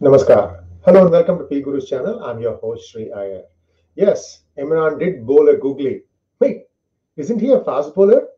Namaskar. 0.00 0.64
Hello 0.84 1.02
and 1.02 1.10
welcome 1.10 1.38
to 1.38 1.44
P 1.44 1.62
Guru's 1.62 1.88
channel. 1.88 2.22
I'm 2.24 2.40
your 2.40 2.56
host 2.56 2.90
Sri 2.90 3.10
Iyer. 3.12 3.44
Yes, 3.94 4.42
Imran 4.58 4.98
did 4.98 5.26
bowl 5.26 5.48
a 5.48 5.56
googly. 5.56 6.02
Wait, 6.40 6.64
isn't 7.16 7.40
he 7.40 7.52
a 7.52 7.64
fast 7.64 7.94
bowler? 7.94 8.28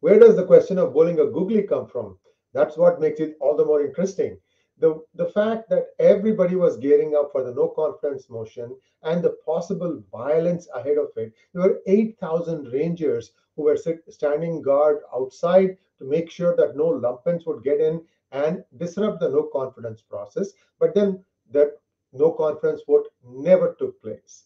Where 0.00 0.18
does 0.18 0.36
the 0.36 0.44
question 0.44 0.78
of 0.78 0.92
bowling 0.92 1.18
a 1.20 1.26
googly 1.26 1.62
come 1.62 1.86
from? 1.86 2.18
That's 2.52 2.76
what 2.76 3.00
makes 3.00 3.20
it 3.20 3.36
all 3.40 3.56
the 3.56 3.64
more 3.64 3.84
interesting. 3.84 4.38
The, 4.78 5.02
the 5.14 5.26
fact 5.26 5.70
that 5.70 5.86
everybody 5.98 6.54
was 6.54 6.76
gearing 6.76 7.16
up 7.16 7.30
for 7.32 7.42
the 7.42 7.54
no 7.54 7.68
confidence 7.68 8.28
motion 8.28 8.76
and 9.02 9.22
the 9.22 9.36
possible 9.44 10.02
violence 10.12 10.68
ahead 10.74 10.98
of 10.98 11.08
it. 11.16 11.32
There 11.54 11.62
were 11.62 11.80
8,000 11.86 12.72
rangers 12.72 13.32
who 13.56 13.62
were 13.62 13.78
standing 14.08 14.60
guard 14.60 14.98
outside 15.14 15.78
to 15.98 16.04
make 16.04 16.30
sure 16.30 16.54
that 16.56 16.76
no 16.76 16.88
lumpens 16.90 17.46
would 17.46 17.64
get 17.64 17.80
in 17.80 18.02
and 18.32 18.64
disrupt 18.76 19.20
the 19.20 19.28
no 19.28 19.44
confidence 19.52 20.02
process. 20.02 20.52
But 20.78 20.94
then 20.94 21.24
that 21.52 21.72
no 22.12 22.30
confidence 22.32 22.82
vote 22.86 23.08
never 23.24 23.74
took 23.78 24.00
place. 24.02 24.44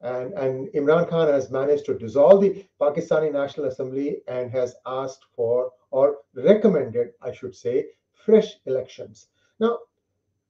And, 0.00 0.34
and 0.34 0.68
Imran 0.74 1.08
Khan 1.08 1.28
has 1.28 1.50
managed 1.50 1.86
to 1.86 1.98
dissolve 1.98 2.42
the 2.42 2.64
Pakistani 2.80 3.32
National 3.32 3.66
Assembly 3.66 4.18
and 4.28 4.50
has 4.50 4.74
asked 4.84 5.24
for, 5.34 5.72
or 5.90 6.18
recommended, 6.34 7.12
I 7.22 7.32
should 7.32 7.54
say, 7.54 7.86
fresh 8.12 8.58
elections. 8.66 9.28
Now, 9.60 9.78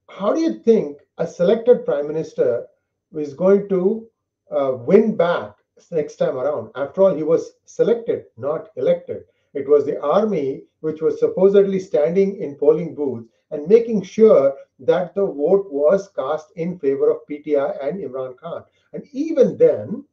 how 0.09 0.33
do 0.33 0.41
you 0.41 0.59
think 0.59 0.99
a 1.17 1.25
selected 1.25 1.85
prime 1.85 2.07
minister 2.07 2.67
is 3.13 3.33
going 3.33 3.69
to 3.69 4.07
uh, 4.51 4.73
win 4.75 5.15
back 5.15 5.55
next 5.91 6.17
time 6.17 6.37
around? 6.37 6.71
After 6.75 7.03
all, 7.03 7.15
he 7.15 7.23
was 7.23 7.53
selected, 7.65 8.25
not 8.37 8.69
elected. 8.75 9.23
It 9.55 9.67
was 9.69 9.85
the 9.85 9.99
army 10.01 10.63
which 10.81 11.01
was 11.01 11.19
supposedly 11.19 11.79
standing 11.79 12.37
in 12.41 12.55
polling 12.55 12.93
booths 12.93 13.29
and 13.51 13.67
making 13.67 14.03
sure 14.03 14.53
that 14.79 15.15
the 15.15 15.25
vote 15.25 15.71
was 15.71 16.09
cast 16.09 16.51
in 16.57 16.77
favor 16.77 17.09
of 17.09 17.25
PTI 17.29 17.83
and 17.83 17.99
Imran 18.03 18.37
Khan. 18.37 18.63
And 18.91 19.03
even 19.13 19.57
then, 19.57 20.03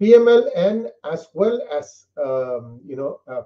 PMLN 0.00 0.88
as 1.04 1.28
well 1.34 1.60
as 1.70 2.06
um, 2.16 2.80
you 2.86 2.96
know 2.96 3.20
uh, 3.28 3.42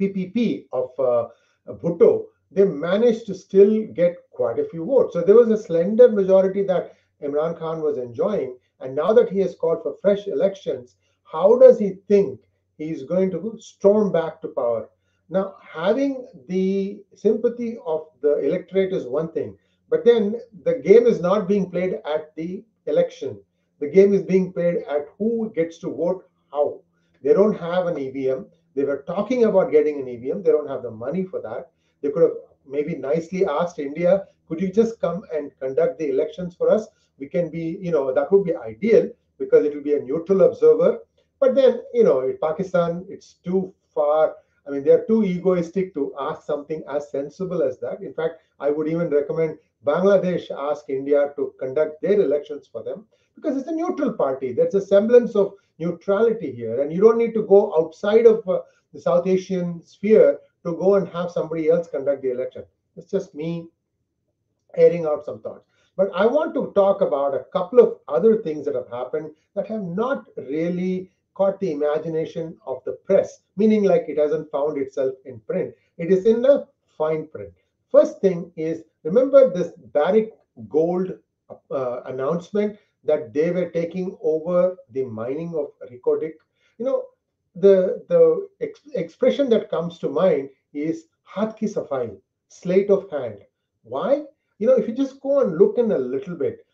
PPP 0.00 0.66
of 0.72 0.90
uh, 0.98 1.28
Bhutto, 1.68 2.26
they 2.50 2.64
managed 2.64 3.26
to 3.26 3.34
still 3.34 3.86
get 3.94 4.16
quite 4.30 4.58
a 4.60 4.64
few 4.64 4.84
votes. 4.84 5.14
So 5.14 5.22
there 5.22 5.36
was 5.36 5.50
a 5.50 5.62
slender 5.62 6.08
majority 6.08 6.62
that 6.64 6.94
Imran 7.22 7.58
Khan 7.58 7.80
was 7.80 7.98
enjoying. 7.98 8.56
And 8.80 8.94
now 8.94 9.12
that 9.12 9.30
he 9.30 9.40
has 9.40 9.54
called 9.54 9.82
for 9.82 9.96
fresh 10.00 10.26
elections, 10.26 10.96
how 11.24 11.58
does 11.58 11.78
he 11.78 11.90
think 12.08 12.40
he's 12.78 13.02
going 13.02 13.30
to 13.30 13.56
storm 13.58 14.12
back 14.12 14.40
to 14.42 14.48
power. 14.48 14.88
Now, 15.30 15.54
having 15.60 16.26
the 16.48 17.02
sympathy 17.14 17.78
of 17.86 18.06
the 18.20 18.38
electorate 18.38 18.92
is 18.92 19.06
one 19.06 19.32
thing, 19.32 19.56
but 19.88 20.04
then 20.04 20.40
the 20.64 20.74
game 20.74 21.06
is 21.06 21.20
not 21.20 21.48
being 21.48 21.70
played 21.70 21.94
at 22.04 22.34
the 22.36 22.62
election. 22.86 23.38
The 23.80 23.88
game 23.88 24.12
is 24.12 24.22
being 24.22 24.52
played 24.52 24.84
at 24.88 25.06
who 25.18 25.52
gets 25.54 25.78
to 25.78 25.94
vote 25.94 26.28
how. 26.52 26.80
They 27.22 27.32
don't 27.32 27.58
have 27.58 27.86
an 27.86 27.98
EVM. 27.98 28.42
They 28.74 28.84
were 28.84 29.04
talking 29.06 29.44
about 29.44 29.72
getting 29.72 30.00
an 30.00 30.08
EVM. 30.08 30.42
They 30.42 30.50
don't 30.50 30.68
have 30.68 30.82
the 30.82 30.90
money 30.90 31.24
for 31.24 31.40
that. 31.40 31.70
They 32.02 32.10
could 32.10 32.22
have 32.22 32.36
maybe 32.66 32.96
nicely 32.96 33.46
asked 33.46 33.78
India, 33.78 34.26
could 34.48 34.60
you 34.60 34.70
just 34.70 35.00
come 35.00 35.22
and 35.34 35.50
conduct 35.58 35.98
the 35.98 36.10
elections 36.10 36.54
for 36.54 36.70
us? 36.70 36.86
We 37.18 37.28
can 37.28 37.50
be, 37.50 37.78
you 37.80 37.90
know, 37.90 38.12
that 38.12 38.30
would 38.30 38.44
be 38.44 38.54
ideal 38.54 39.10
because 39.38 39.64
it 39.64 39.74
will 39.74 39.82
be 39.82 39.94
a 39.94 40.00
neutral 40.00 40.42
observer 40.42 41.00
but 41.44 41.54
then, 41.54 41.82
you 41.92 42.04
know, 42.04 42.32
Pakistan, 42.40 43.04
it's 43.06 43.34
too 43.44 43.74
far. 43.94 44.36
I 44.66 44.70
mean, 44.70 44.82
they're 44.82 45.04
too 45.04 45.24
egoistic 45.24 45.92
to 45.92 46.14
ask 46.18 46.46
something 46.46 46.82
as 46.90 47.10
sensible 47.10 47.62
as 47.62 47.78
that. 47.80 48.00
In 48.00 48.14
fact, 48.14 48.36
I 48.60 48.70
would 48.70 48.88
even 48.88 49.10
recommend 49.10 49.58
Bangladesh 49.84 50.50
ask 50.50 50.88
India 50.88 51.34
to 51.36 51.52
conduct 51.58 52.00
their 52.00 52.18
elections 52.18 52.66
for 52.66 52.82
them 52.82 53.04
because 53.34 53.58
it's 53.58 53.68
a 53.68 53.74
neutral 53.74 54.14
party. 54.14 54.54
There's 54.54 54.74
a 54.74 54.80
semblance 54.80 55.36
of 55.36 55.52
neutrality 55.78 56.50
here, 56.50 56.80
and 56.80 56.90
you 56.90 57.02
don't 57.02 57.18
need 57.18 57.34
to 57.34 57.42
go 57.42 57.74
outside 57.76 58.24
of 58.24 58.48
uh, 58.48 58.60
the 58.94 59.00
South 59.00 59.26
Asian 59.26 59.84
sphere 59.84 60.38
to 60.64 60.72
go 60.76 60.94
and 60.94 61.06
have 61.08 61.30
somebody 61.30 61.68
else 61.68 61.88
conduct 61.88 62.22
the 62.22 62.30
election. 62.30 62.64
It's 62.96 63.10
just 63.10 63.34
me 63.34 63.68
airing 64.76 65.04
out 65.04 65.26
some 65.26 65.42
thoughts. 65.42 65.66
But 65.94 66.10
I 66.14 66.24
want 66.24 66.54
to 66.54 66.72
talk 66.74 67.02
about 67.02 67.34
a 67.34 67.44
couple 67.52 67.80
of 67.80 67.98
other 68.08 68.40
things 68.40 68.64
that 68.64 68.74
have 68.74 68.88
happened 68.88 69.30
that 69.54 69.66
have 69.66 69.82
not 69.82 70.24
really 70.36 71.10
caught 71.34 71.58
the 71.60 71.72
imagination 71.72 72.56
of 72.66 72.82
the 72.84 72.92
press, 73.04 73.40
meaning 73.56 73.84
like 73.84 74.04
it 74.08 74.18
hasn't 74.18 74.50
found 74.50 74.78
itself 74.78 75.14
in 75.24 75.40
print. 75.40 75.74
It 75.98 76.10
is 76.10 76.26
in 76.26 76.42
the 76.42 76.66
fine 76.96 77.28
print. 77.28 77.52
First 77.90 78.20
thing 78.20 78.52
is 78.56 78.84
remember 79.02 79.50
this 79.50 79.72
Barrick 79.92 80.32
Gold 80.68 81.12
uh, 81.70 82.00
announcement 82.06 82.78
that 83.04 83.32
they 83.32 83.50
were 83.50 83.70
taking 83.70 84.16
over 84.22 84.76
the 84.90 85.04
mining 85.04 85.54
of 85.54 85.72
Reko 85.90 86.20
Diq. 86.22 86.34
You 86.78 86.86
know, 86.86 87.04
the 87.56 88.04
the 88.08 88.48
ex 88.60 88.80
expression 88.94 89.48
that 89.50 89.70
comes 89.70 89.98
to 89.98 90.08
mind 90.08 90.50
is 90.72 91.06
Hat 91.24 91.56
ki 91.58 91.66
safai, 91.66 92.16
sleight 92.48 92.90
of 92.90 93.10
hand. 93.10 93.38
Why? 93.82 94.24
You 94.58 94.68
know, 94.68 94.74
if 94.74 94.86
you 94.88 94.94
just 94.94 95.20
go 95.20 95.40
and 95.40 95.58
look 95.58 95.78
in 95.78 95.92
a 95.92 95.98
little 95.98 96.36
bit, 96.36 96.64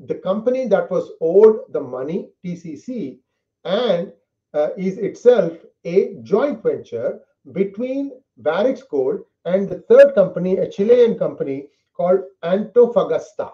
the 0.00 0.14
company 0.14 0.66
that 0.68 0.90
was 0.90 1.10
owed 1.20 1.72
the 1.72 1.80
money, 1.80 2.30
TCC, 2.44 3.18
and 3.64 4.12
uh, 4.54 4.70
is 4.76 4.98
itself 4.98 5.52
a 5.84 6.14
joint 6.22 6.62
venture 6.62 7.20
between 7.52 8.12
Barrick's 8.38 8.82
Gold 8.82 9.20
and 9.44 9.68
the 9.68 9.80
third 9.88 10.14
company, 10.14 10.56
a 10.58 10.68
Chilean 10.68 11.18
company 11.18 11.68
called 11.96 12.20
Antofagasta. 12.44 13.52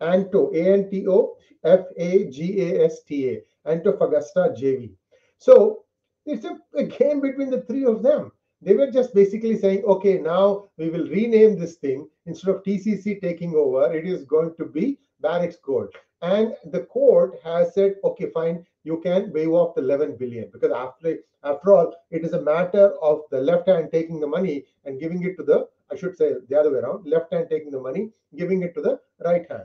Anto, 0.00 0.50
A-N-T-O, 0.54 1.36
F-A-G-A-S-T-A, 1.62 3.42
Antofagasta 3.66 4.56
JV. 4.58 4.94
So 5.38 5.84
it's 6.26 6.44
a, 6.44 6.58
a 6.74 6.84
game 6.84 7.20
between 7.20 7.50
the 7.50 7.62
three 7.62 7.84
of 7.84 8.02
them. 8.02 8.32
They 8.62 8.74
were 8.74 8.90
just 8.90 9.14
basically 9.14 9.58
saying, 9.58 9.84
okay, 9.84 10.18
now 10.18 10.68
we 10.76 10.90
will 10.90 11.06
rename 11.08 11.58
this 11.58 11.76
thing. 11.76 12.08
Instead 12.26 12.54
of 12.54 12.62
TCC 12.62 13.20
taking 13.20 13.54
over, 13.54 13.92
it 13.92 14.06
is 14.06 14.24
going 14.24 14.54
to 14.56 14.66
be 14.66 14.98
Barrick's 15.20 15.56
Gold. 15.56 15.94
And 16.22 16.54
the 16.66 16.80
court 16.80 17.40
has 17.44 17.74
said, 17.74 17.96
okay, 18.04 18.30
fine, 18.30 18.66
you 18.84 19.00
can 19.00 19.32
waive 19.32 19.50
off 19.50 19.74
the 19.74 19.82
11 19.82 20.16
billion 20.16 20.50
because 20.52 20.72
after 20.72 21.18
after 21.42 21.72
all, 21.72 21.94
it 22.10 22.24
is 22.24 22.34
a 22.34 22.42
matter 22.42 22.92
of 23.02 23.22
the 23.30 23.40
left 23.40 23.66
hand 23.66 23.88
taking 23.90 24.20
the 24.20 24.26
money 24.26 24.64
and 24.84 25.00
giving 25.00 25.22
it 25.22 25.36
to 25.38 25.42
the, 25.42 25.66
I 25.90 25.96
should 25.96 26.16
say 26.16 26.34
the 26.48 26.58
other 26.58 26.70
way 26.70 26.80
around, 26.80 27.06
left 27.06 27.32
hand 27.32 27.46
taking 27.48 27.70
the 27.70 27.80
money, 27.80 28.10
giving 28.36 28.62
it 28.62 28.74
to 28.74 28.82
the 28.82 29.00
right 29.24 29.50
hand. 29.50 29.64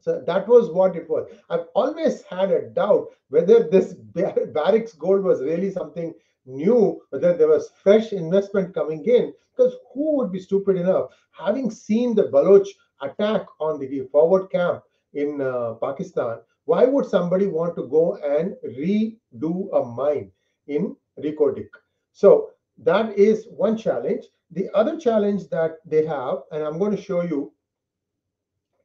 So 0.00 0.22
that 0.24 0.46
was 0.46 0.70
what 0.70 0.94
it 0.94 1.10
was. 1.10 1.28
I've 1.50 1.66
always 1.74 2.22
had 2.22 2.52
a 2.52 2.68
doubt 2.68 3.08
whether 3.30 3.68
this 3.68 3.94
Barrick's 3.94 4.92
gold 4.92 5.24
was 5.24 5.42
really 5.42 5.72
something 5.72 6.14
new, 6.44 7.02
whether 7.10 7.36
there 7.36 7.48
was 7.48 7.72
fresh 7.82 8.12
investment 8.12 8.72
coming 8.72 9.04
in, 9.04 9.32
because 9.56 9.74
who 9.92 10.16
would 10.16 10.30
be 10.30 10.38
stupid 10.38 10.76
enough, 10.76 11.10
having 11.32 11.72
seen 11.72 12.14
the 12.14 12.28
Baloch 12.28 12.68
attack 13.02 13.46
on 13.58 13.80
the 13.80 14.06
forward 14.12 14.48
camp 14.50 14.84
in 15.16 15.40
uh, 15.40 15.74
Pakistan, 15.82 16.38
why 16.66 16.84
would 16.84 17.06
somebody 17.06 17.46
want 17.46 17.74
to 17.76 17.86
go 17.88 18.16
and 18.16 18.54
redo 18.78 19.54
a 19.72 19.84
mine 19.84 20.30
in 20.66 20.96
Reko 21.18 21.54
Diq? 21.56 21.68
So 22.12 22.50
that 22.78 23.16
is 23.18 23.46
one 23.50 23.76
challenge. 23.76 24.26
The 24.50 24.68
other 24.74 24.98
challenge 24.98 25.48
that 25.48 25.78
they 25.84 26.04
have, 26.06 26.38
and 26.52 26.62
I'm 26.62 26.78
going 26.78 26.94
to 26.94 27.02
show 27.02 27.22
you, 27.22 27.52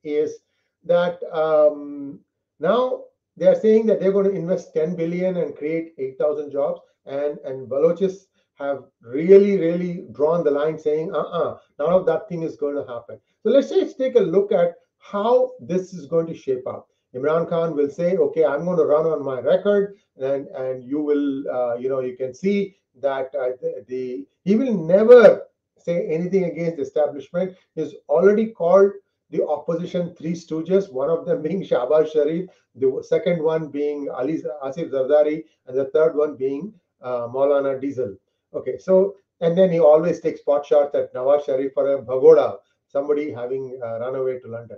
is 0.03 0.39
that 0.85 1.21
um, 1.31 2.19
now 2.59 3.03
they 3.37 3.47
are 3.47 3.59
saying 3.59 3.85
that 3.87 3.99
they're 3.99 4.11
going 4.11 4.31
to 4.31 4.35
invest 4.35 4.73
10 4.73 4.95
billion 4.95 5.37
and 5.37 5.55
create 5.55 5.93
8,000 5.97 6.51
jobs, 6.51 6.81
and 7.05 7.37
and 7.39 7.69
Balochis 7.69 8.27
have 8.61 8.83
really, 9.01 9.57
really 9.57 10.05
drawn 10.11 10.43
the 10.43 10.51
line 10.51 10.77
saying, 10.77 11.13
uh-uh, 11.13 11.57
none 11.79 11.93
of 11.93 12.05
that 12.05 12.29
thing 12.29 12.43
is 12.43 12.55
going 12.55 12.75
to 12.75 12.85
happen. 12.91 13.19
So 13.43 13.49
let's 13.49 13.69
just 13.69 13.97
take 13.97 14.15
a 14.15 14.19
look 14.19 14.51
at 14.51 14.75
how 15.01 15.51
this 15.59 15.93
is 15.93 16.05
going 16.05 16.27
to 16.27 16.35
shape 16.35 16.67
up. 16.67 16.87
Imran 17.15 17.49
Khan 17.49 17.75
will 17.75 17.89
say, 17.89 18.15
okay, 18.15 18.45
I'm 18.45 18.63
going 18.63 18.77
to 18.77 18.85
run 18.85 19.05
on 19.05 19.23
my 19.23 19.39
record, 19.39 19.97
and 20.17 20.47
and 20.47 20.83
you 20.83 21.01
will, 21.01 21.49
uh, 21.49 21.75
you 21.75 21.89
know, 21.89 21.99
you 21.99 22.15
can 22.15 22.33
see 22.33 22.75
that 23.01 23.35
uh, 23.35 23.51
the, 23.61 23.83
the 23.87 24.25
he 24.43 24.55
will 24.55 24.73
never 24.73 25.43
say 25.77 26.07
anything 26.07 26.45
against 26.45 26.77
the 26.77 26.83
establishment. 26.83 27.55
He's 27.75 27.95
already 28.07 28.47
called 28.47 28.91
the 29.29 29.45
opposition 29.45 30.13
three 30.15 30.33
stooges, 30.33 30.91
one 30.91 31.09
of 31.09 31.25
them 31.25 31.41
being 31.41 31.63
Shahbaz 31.69 32.11
Sharif, 32.11 32.49
the 32.75 33.03
second 33.07 33.43
one 33.43 33.69
being 33.69 34.09
Ali 34.09 34.41
Asif 34.63 34.91
Zardari, 34.91 35.43
and 35.67 35.77
the 35.77 35.85
third 35.85 36.15
one 36.15 36.35
being 36.35 36.73
uh, 37.01 37.27
Maulana 37.27 37.79
Diesel. 37.79 38.15
Okay, 38.53 38.77
so 38.77 39.15
and 39.41 39.57
then 39.57 39.71
he 39.71 39.79
always 39.79 40.19
takes 40.21 40.41
pot 40.41 40.65
shots 40.65 40.95
at 40.95 41.13
Nawaz 41.13 41.45
Sharif 41.45 41.73
for 41.73 41.95
a 41.95 42.01
bhagoda, 42.01 42.57
somebody 42.87 43.31
having 43.31 43.79
uh, 43.83 43.99
run 43.99 44.15
away 44.15 44.39
to 44.39 44.47
London. 44.47 44.77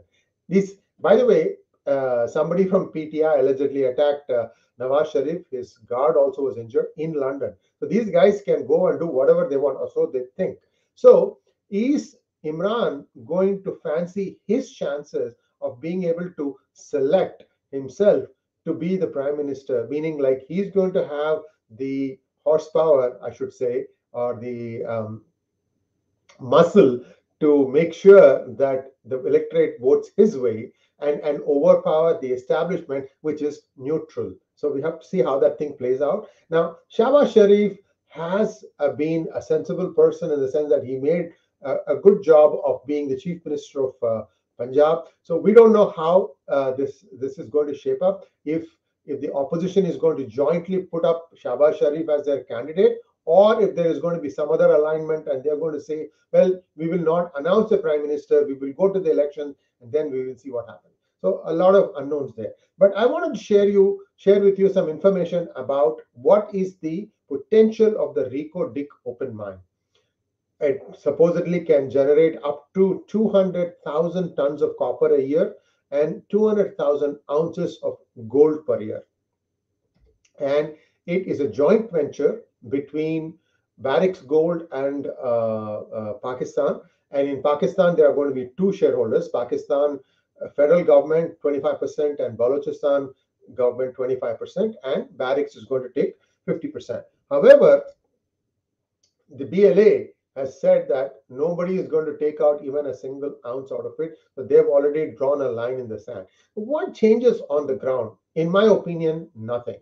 This, 0.50 0.75
by 1.00 1.16
the 1.16 1.25
way, 1.25 1.56
uh, 1.86 2.28
somebody 2.28 2.66
from 2.66 2.92
PTI 2.92 3.40
allegedly 3.40 3.84
attacked 3.84 4.30
uh, 4.30 4.48
Nawaz 4.80 5.12
Sharif. 5.12 5.44
His 5.51 5.78
guard 5.80 6.16
also 6.16 6.44
was 6.44 6.57
injured 6.57 6.88
in 6.98 7.13
London. 7.13 7.54
So 7.80 7.86
these 7.86 8.10
guys 8.10 8.42
can 8.42 8.66
go 8.66 8.88
and 8.88 9.00
do 9.00 9.07
whatever 9.07 9.48
they 9.50 9.57
want, 9.57 9.78
or 9.80 9.90
so 9.94 10.10
they 10.12 10.24
think. 10.38 10.57
So 10.95 11.40
is 11.69 12.16
Imran 12.45 13.06
going 13.25 13.63
to 13.63 13.80
fancy 13.84 14.40
his 14.48 14.72
chances 14.72 15.36
of 15.62 15.81
being 15.81 16.04
able 16.06 16.30
to 16.38 16.57
select 16.74 17.44
himself 17.72 18.25
to 18.66 18.74
be 18.74 18.95
the 18.98 19.07
prime 19.07 19.38
minister, 19.38 19.88
meaning 19.90 20.19
like 20.19 20.45
he's 20.48 20.72
going 20.72 20.94
to 20.94 21.07
have 21.07 21.40
the 21.78 22.19
horsepower, 22.45 23.19
I 23.24 23.34
should 23.34 23.54
say, 23.54 23.88
or 24.12 24.40
the 24.40 24.86
um, 24.86 25.24
muscle 26.40 27.01
to 27.44 27.68
make 27.68 27.94
sure 27.94 28.48
that 28.56 28.94
the 29.04 29.19
electorate 29.25 29.80
votes 29.81 30.12
his 30.16 30.38
way 30.38 30.72
and, 31.00 31.19
and 31.19 31.42
overpower 31.42 32.18
the 32.22 32.31
establishment, 32.31 33.06
which 33.19 33.42
is 33.42 33.63
neutral. 33.75 34.34
So 34.56 34.72
we 34.72 34.81
have 34.81 35.01
to 35.01 35.06
see 35.06 35.22
how 35.22 35.40
that 35.40 35.57
thing 35.57 35.74
plays 35.74 36.01
out. 36.01 36.30
Now, 36.50 36.78
Shahbaz 36.95 37.34
Sharif 37.34 37.78
has 38.07 38.63
uh, 38.80 38.92
been 38.92 39.28
a 39.36 39.42
sensible 39.42 39.92
person 39.92 40.31
in 40.31 40.40
the 40.40 40.50
sense 40.50 40.69
that 40.69 40.86
he 40.86 40.95
made 40.95 41.31
a, 41.63 41.75
a 41.88 41.95
good 41.98 42.24
job 42.24 42.60
of 42.66 42.86
being 42.86 43.10
the 43.10 43.18
chief 43.18 43.44
minister 43.44 43.84
of 43.88 43.94
uh, 44.01 44.24
Punjab. 44.57 45.00
So 45.24 45.36
we 45.36 45.51
don't 45.54 45.74
know 45.74 45.90
how 45.98 46.31
uh, 46.48 46.72
this 46.72 47.06
this 47.19 47.38
is 47.40 47.50
going 47.50 47.68
to 47.68 47.78
shape 47.78 48.01
up. 48.01 48.25
If 48.45 48.63
if 49.06 49.19
the 49.19 49.34
opposition 49.34 49.86
is 49.86 49.98
going 49.98 50.18
to 50.18 50.28
jointly 50.28 50.80
put 50.94 51.04
up 51.04 51.30
Shahbaz 51.36 51.80
Sharif 51.80 52.07
as 52.07 52.25
their 52.25 52.44
candidate, 52.44 53.00
or 53.25 53.61
if 53.61 53.75
there 53.75 53.87
is 53.87 53.99
going 53.99 54.15
to 54.15 54.21
be 54.21 54.29
some 54.29 54.51
other 54.51 54.71
alignment 54.71 55.27
and 55.27 55.43
they're 55.43 55.57
going 55.57 55.73
to 55.73 55.81
say, 55.81 56.07
well, 56.31 56.61
we 56.75 56.87
will 56.87 56.99
not 56.99 57.31
announce 57.35 57.71
a 57.71 57.77
prime 57.77 58.01
minister, 58.01 58.45
we 58.45 58.53
will 58.53 58.73
go 58.73 58.91
to 58.91 58.99
the 58.99 59.11
election, 59.11 59.55
and 59.81 59.91
then 59.91 60.11
we 60.11 60.25
will 60.25 60.37
see 60.37 60.51
what 60.51 60.67
happens. 60.67 60.93
So 61.21 61.41
a 61.45 61.53
lot 61.53 61.75
of 61.75 61.93
unknowns 61.95 62.33
there. 62.35 62.53
But 62.77 62.93
I 62.95 63.05
wanted 63.05 63.37
to 63.37 63.43
share 63.43 63.69
you 63.69 64.03
share 64.17 64.41
with 64.41 64.59
you 64.59 64.71
some 64.71 64.89
information 64.89 65.47
about 65.55 66.01
what 66.13 66.53
is 66.53 66.75
the 66.77 67.09
potential 67.29 67.95
of 67.97 68.15
the 68.15 68.25
Reko 68.25 68.73
Diq 68.75 68.87
open 69.05 69.35
mine 69.35 69.59
it 70.63 70.81
supposedly 70.97 71.59
can 71.59 71.89
generate 71.89 72.37
up 72.43 72.73
to 72.73 73.03
200,000 73.07 74.35
tons 74.35 74.61
of 74.61 74.77
copper 74.77 75.15
a 75.15 75.21
year 75.21 75.55
and 75.91 76.21
200,000 76.29 77.19
ounces 77.29 77.79
of 77.83 77.97
gold 78.27 78.65
per 78.65 78.81
year. 78.81 79.03
And 80.39 80.73
it 81.05 81.27
is 81.27 81.39
a 81.39 81.47
joint 81.47 81.91
venture 81.91 82.41
between 82.69 83.38
Barrick 83.80 84.25
Gold 84.27 84.68
and 84.71 85.07
uh, 85.07 85.80
uh, 85.81 86.13
Pakistan. 86.24 86.80
And 87.12 87.27
in 87.27 87.44
Pakistan, 87.44 87.95
there 87.95 88.10
are 88.10 88.15
going 88.15 88.30
to 88.30 88.36
be 88.36 88.50
two 88.57 88.74
shareholders 88.74 89.30
Pakistan 89.30 90.00
uh, 90.44 90.50
federal 90.56 90.83
government 90.83 91.36
25% 91.44 92.19
and 92.19 92.38
Balochistan 92.38 93.13
government 93.56 93.95
25%, 93.95 94.74
and 94.83 95.18
Barrick 95.18 95.48
is 95.48 95.65
going 95.65 95.83
to 95.83 95.89
take 95.89 96.15
50%. 96.48 97.04
However, 97.30 97.83
the 99.30 99.45
BLA 99.45 100.07
has 100.36 100.59
said 100.59 100.88
that 100.89 101.16
nobody 101.30 101.77
is 101.77 101.88
going 101.88 102.06
to 102.06 102.18
take 102.18 102.42
out 102.42 102.63
even 102.63 102.88
a 102.88 102.95
single 102.95 103.36
ounce 103.45 103.71
out 103.71 103.86
of 103.86 103.94
it. 104.00 104.18
So 104.36 104.44
they've 104.44 104.66
already 104.66 105.12
drawn 105.12 105.42
a 105.42 105.50
line 105.50 105.80
in 105.80 105.88
the 105.88 106.00
sand. 106.00 106.25
What 106.56 106.94
changes 106.94 107.42
on 107.50 107.68
the 107.68 107.75
ground? 107.75 108.12
In 108.36 108.50
my 108.50 108.66
opinion, 108.66 109.30
nothing. 109.36 109.80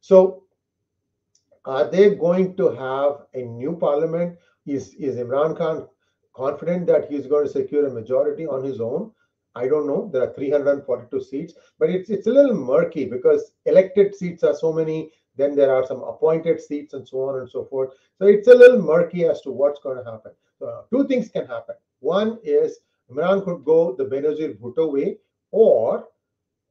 So 0.00 0.43
are 1.64 1.90
they 1.90 2.14
going 2.14 2.56
to 2.56 2.68
have 2.70 3.26
a 3.34 3.44
new 3.46 3.76
parliament? 3.76 4.38
Is, 4.66 4.94
is 4.94 5.16
Imran 5.16 5.56
Khan 5.56 5.86
confident 6.34 6.86
that 6.86 7.10
he's 7.10 7.26
going 7.26 7.46
to 7.46 7.52
secure 7.52 7.86
a 7.86 7.90
majority 7.90 8.46
on 8.46 8.64
his 8.64 8.80
own? 8.80 9.10
I 9.54 9.68
don't 9.68 9.86
know. 9.86 10.10
There 10.12 10.22
are 10.22 10.34
342 10.34 11.20
seats, 11.22 11.54
but 11.78 11.88
it's 11.88 12.10
it's 12.10 12.26
a 12.26 12.32
little 12.32 12.54
murky 12.54 13.04
because 13.04 13.52
elected 13.66 14.14
seats 14.14 14.42
are 14.42 14.54
so 14.54 14.72
many. 14.72 15.12
Then 15.36 15.54
there 15.54 15.72
are 15.72 15.86
some 15.86 16.02
appointed 16.02 16.60
seats 16.60 16.94
and 16.94 17.06
so 17.06 17.28
on 17.28 17.38
and 17.40 17.48
so 17.48 17.64
forth. 17.64 17.90
So 18.18 18.26
it's 18.26 18.48
a 18.48 18.54
little 18.54 18.82
murky 18.82 19.24
as 19.26 19.40
to 19.42 19.50
what's 19.50 19.80
going 19.80 19.98
to 19.98 20.10
happen. 20.10 20.32
So 20.58 20.84
two 20.90 21.06
things 21.06 21.28
can 21.28 21.46
happen. 21.46 21.76
One 22.00 22.38
is 22.42 22.80
Imran 23.10 23.44
could 23.44 23.64
go 23.64 23.94
the 23.94 24.04
Benazir 24.04 24.58
Bhutto 24.58 24.92
way, 24.92 25.18
or 25.52 26.08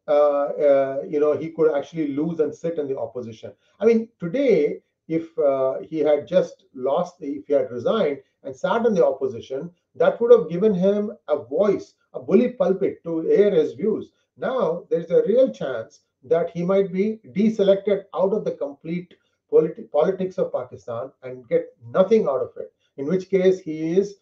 you 0.08 1.20
know 1.20 1.38
he 1.38 1.50
could 1.50 1.76
actually 1.76 2.10
lose 2.10 2.40
and 2.40 2.54
sit 2.54 2.78
in 2.78 2.88
the 2.88 2.98
opposition. 2.98 3.52
I 3.80 3.86
mean, 3.86 4.10
today 4.20 4.82
if 5.08 5.38
uh, 5.38 5.80
he 5.82 6.00
had 6.00 6.28
just 6.28 6.64
lost, 6.74 7.16
if 7.20 7.48
he 7.48 7.54
had 7.54 7.72
resigned 7.72 8.20
and 8.44 8.56
sat 8.56 8.86
in 8.86 8.94
the 8.94 9.06
opposition, 9.06 9.70
that 9.96 10.20
would 10.20 10.32
have 10.32 10.50
given 10.50 10.74
him 10.74 11.12
a 11.28 11.38
voice, 11.38 11.96
a 12.14 12.20
bully 12.20 12.50
pulpit 12.50 13.04
to 13.04 13.30
air 13.30 13.52
his 13.52 13.74
views. 13.74 14.12
Now 14.38 14.86
there's 14.90 15.12
a 15.12 15.24
real 15.28 15.52
chance 15.52 16.02
that 16.24 16.50
he 16.50 16.64
might 16.64 16.92
be 16.92 17.20
deselected 17.36 18.04
out 18.16 18.34
of 18.34 18.46
the 18.46 18.52
complete 18.52 19.14
politi- 19.52 19.92
politics 19.92 20.38
of 20.38 20.54
Pakistan 20.54 21.12
and 21.22 21.48
get 21.48 21.76
nothing 21.92 22.28
out 22.28 22.42
of 22.42 22.52
it. 22.58 22.74
In 22.98 23.08
which 23.08 23.30
case 23.30 23.60
he 23.60 23.98
is, 23.98 24.16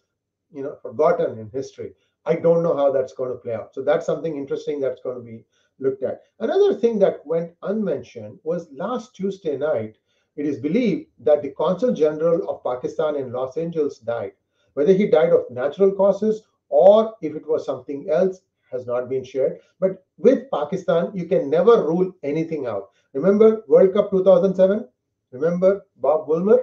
you 0.52 0.62
know, 0.62 0.76
forgotten 0.82 1.38
in 1.38 1.48
history. 1.50 1.92
I 2.24 2.36
don't 2.36 2.62
know 2.62 2.76
how 2.76 2.92
that's 2.92 3.12
going 3.12 3.30
to 3.30 3.38
play 3.38 3.54
out. 3.54 3.74
So 3.74 3.82
that's 3.82 4.06
something 4.06 4.36
interesting 4.36 4.80
that's 4.80 5.00
going 5.00 5.16
to 5.16 5.22
be 5.22 5.44
looked 5.82 6.02
at. 6.02 6.22
Another 6.40 6.74
thing 6.74 6.98
that 7.00 7.26
went 7.26 7.52
unmentioned 7.62 8.38
was 8.42 8.68
last 8.72 9.14
Tuesday 9.14 9.56
night. 9.56 9.98
It 10.36 10.46
is 10.46 10.58
believed 10.58 11.10
that 11.20 11.42
the 11.42 11.50
Consul 11.50 11.92
General 11.92 12.48
of 12.48 12.64
Pakistan 12.64 13.16
in 13.16 13.32
Los 13.32 13.56
Angeles 13.56 13.98
died. 13.98 14.32
Whether 14.74 14.94
he 14.94 15.06
died 15.06 15.32
of 15.32 15.50
natural 15.50 15.92
causes 15.92 16.42
or 16.68 17.14
if 17.20 17.34
it 17.34 17.46
was 17.46 17.66
something 17.66 18.08
else, 18.08 18.40
has 18.72 18.86
not 18.86 19.08
been 19.08 19.22
shared. 19.22 19.60
But 19.78 20.04
with 20.16 20.50
Pakistan, 20.50 21.12
you 21.14 21.26
can 21.26 21.50
never 21.50 21.86
rule 21.86 22.12
anything 22.22 22.66
out. 22.66 22.88
Remember 23.12 23.62
World 23.68 23.92
Cup 23.92 24.10
2007? 24.10 24.88
Remember 25.30 25.82
Bob 25.96 26.26
Woolmer? 26.26 26.58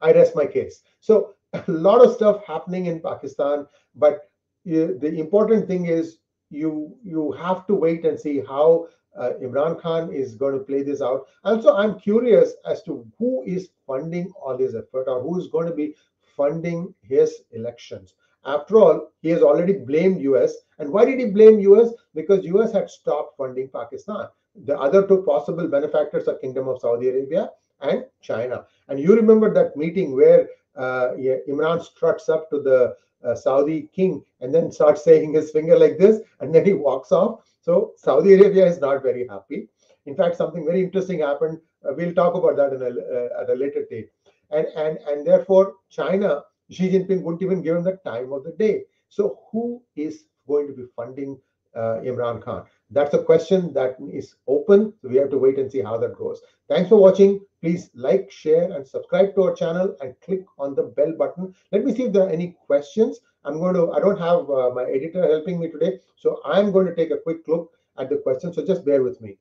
I 0.00 0.12
rest 0.12 0.36
my 0.36 0.46
case. 0.46 0.82
So 1.00 1.34
a 1.54 1.64
lot 1.68 2.04
of 2.04 2.12
stuff 2.12 2.44
happening 2.46 2.86
in 2.86 3.00
Pakistan, 3.00 3.66
but 3.94 4.28
uh, 4.66 4.94
the 5.00 5.14
important 5.18 5.66
thing 5.66 5.86
is 5.86 6.18
you 6.52 6.96
you 7.02 7.32
have 7.32 7.66
to 7.66 7.74
wait 7.74 8.04
and 8.04 8.18
see 8.18 8.40
how 8.40 8.88
uh, 9.16 9.30
Imran 9.42 9.80
Khan 9.80 10.12
is 10.12 10.34
going 10.34 10.58
to 10.58 10.64
play 10.64 10.82
this 10.82 11.02
out. 11.02 11.26
Also, 11.44 11.74
I'm 11.74 11.98
curious 11.98 12.54
as 12.66 12.82
to 12.84 13.06
who 13.18 13.42
is 13.44 13.70
funding 13.86 14.32
all 14.40 14.56
this 14.56 14.74
effort 14.74 15.08
or 15.08 15.22
who 15.22 15.38
is 15.38 15.48
going 15.48 15.66
to 15.66 15.74
be 15.74 15.94
funding 16.36 16.94
his 17.02 17.42
elections. 17.52 18.14
After 18.44 18.78
all, 18.78 19.12
he 19.20 19.28
has 19.30 19.42
already 19.42 19.74
blamed 19.74 20.20
US. 20.22 20.54
And 20.78 20.90
why 20.90 21.04
did 21.04 21.18
he 21.18 21.26
blame 21.26 21.60
US? 21.60 21.90
Because 22.14 22.44
US 22.44 22.72
had 22.72 22.90
stopped 22.90 23.36
funding 23.36 23.68
Pakistan. 23.68 24.28
The 24.64 24.78
other 24.78 25.06
two 25.06 25.22
possible 25.22 25.68
benefactors 25.68 26.28
are 26.28 26.34
Kingdom 26.38 26.68
of 26.68 26.80
Saudi 26.80 27.08
Arabia 27.08 27.50
and 27.80 28.04
China. 28.20 28.66
And 28.88 28.98
you 28.98 29.14
remember 29.14 29.52
that 29.54 29.76
meeting 29.76 30.14
where 30.14 30.48
uh, 30.76 31.10
Imran 31.48 31.82
struts 31.82 32.28
up 32.28 32.50
to 32.50 32.60
the 32.60 32.96
uh, 33.24 33.34
Saudi 33.34 33.88
king 33.94 34.24
and 34.40 34.54
then 34.54 34.70
starts 34.72 35.04
saying 35.04 35.34
his 35.34 35.50
finger 35.50 35.78
like 35.78 35.98
this, 35.98 36.20
and 36.40 36.54
then 36.54 36.64
he 36.64 36.72
walks 36.72 37.12
off. 37.12 37.40
So 37.60 37.92
Saudi 37.96 38.34
Arabia 38.34 38.66
is 38.66 38.80
not 38.80 39.02
very 39.02 39.26
happy. 39.28 39.68
In 40.06 40.16
fact, 40.16 40.36
something 40.36 40.64
very 40.64 40.82
interesting 40.82 41.20
happened. 41.20 41.60
Uh, 41.84 41.94
we'll 41.94 42.14
talk 42.14 42.34
about 42.34 42.56
that 42.56 42.72
in 42.72 42.82
a, 42.82 42.86
uh, 42.86 43.42
at 43.42 43.50
a 43.50 43.54
later 43.54 43.86
date. 43.88 44.10
And 44.50 44.66
and 44.76 44.98
and 45.06 45.26
therefore, 45.26 45.74
China 45.90 46.42
Xi 46.70 46.90
Jinping 46.90 47.22
wouldn't 47.22 47.42
even 47.42 47.62
give 47.62 47.76
him 47.76 47.84
the 47.84 47.98
time 48.04 48.32
of 48.32 48.44
the 48.44 48.52
day. 48.52 48.82
So, 49.08 49.40
who 49.50 49.82
is 49.94 50.24
going 50.48 50.66
to 50.66 50.72
be 50.72 50.84
funding 50.96 51.38
uh, 51.74 52.00
Imran 52.04 52.42
Khan? 52.42 52.64
That's 52.92 53.14
a 53.14 53.22
question 53.22 53.72
that 53.74 53.96
is 54.12 54.34
open. 54.46 54.92
So 55.00 55.08
we 55.08 55.16
have 55.16 55.30
to 55.30 55.38
wait 55.38 55.58
and 55.58 55.70
see 55.70 55.82
how 55.82 55.98
that 55.98 56.16
goes. 56.16 56.42
Thanks 56.68 56.88
for 56.88 56.96
watching. 56.96 57.40
Please 57.60 57.90
like, 57.94 58.30
share, 58.30 58.72
and 58.72 58.86
subscribe 58.86 59.34
to 59.34 59.42
our 59.44 59.54
channel 59.54 59.96
and 60.00 60.14
click 60.20 60.44
on 60.58 60.74
the 60.74 60.82
bell 60.82 61.12
button. 61.18 61.54
Let 61.70 61.84
me 61.84 61.94
see 61.94 62.04
if 62.04 62.12
there 62.12 62.24
are 62.24 62.30
any 62.30 62.56
questions. 62.66 63.20
I'm 63.44 63.58
going 63.58 63.74
to, 63.74 63.92
I 63.92 64.00
don't 64.00 64.18
have 64.18 64.50
uh, 64.50 64.70
my 64.74 64.84
editor 64.84 65.22
helping 65.22 65.58
me 65.58 65.70
today. 65.70 65.98
So 66.16 66.40
I'm 66.44 66.70
going 66.70 66.86
to 66.86 66.94
take 66.94 67.10
a 67.10 67.18
quick 67.18 67.48
look 67.48 67.72
at 67.98 68.08
the 68.08 68.16
questions. 68.16 68.56
So 68.56 68.66
just 68.66 68.84
bear 68.84 69.02
with 69.02 69.20
me. 69.20 69.38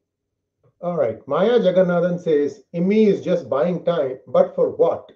All 0.81 0.97
right. 0.97 1.19
Maya 1.27 1.59
Jagannathan 1.59 2.19
says, 2.19 2.63
IMI 2.73 3.07
is 3.07 3.21
just 3.21 3.49
buying 3.49 3.83
time, 3.85 4.17
but 4.27 4.55
for 4.55 4.71
what? 4.71 5.11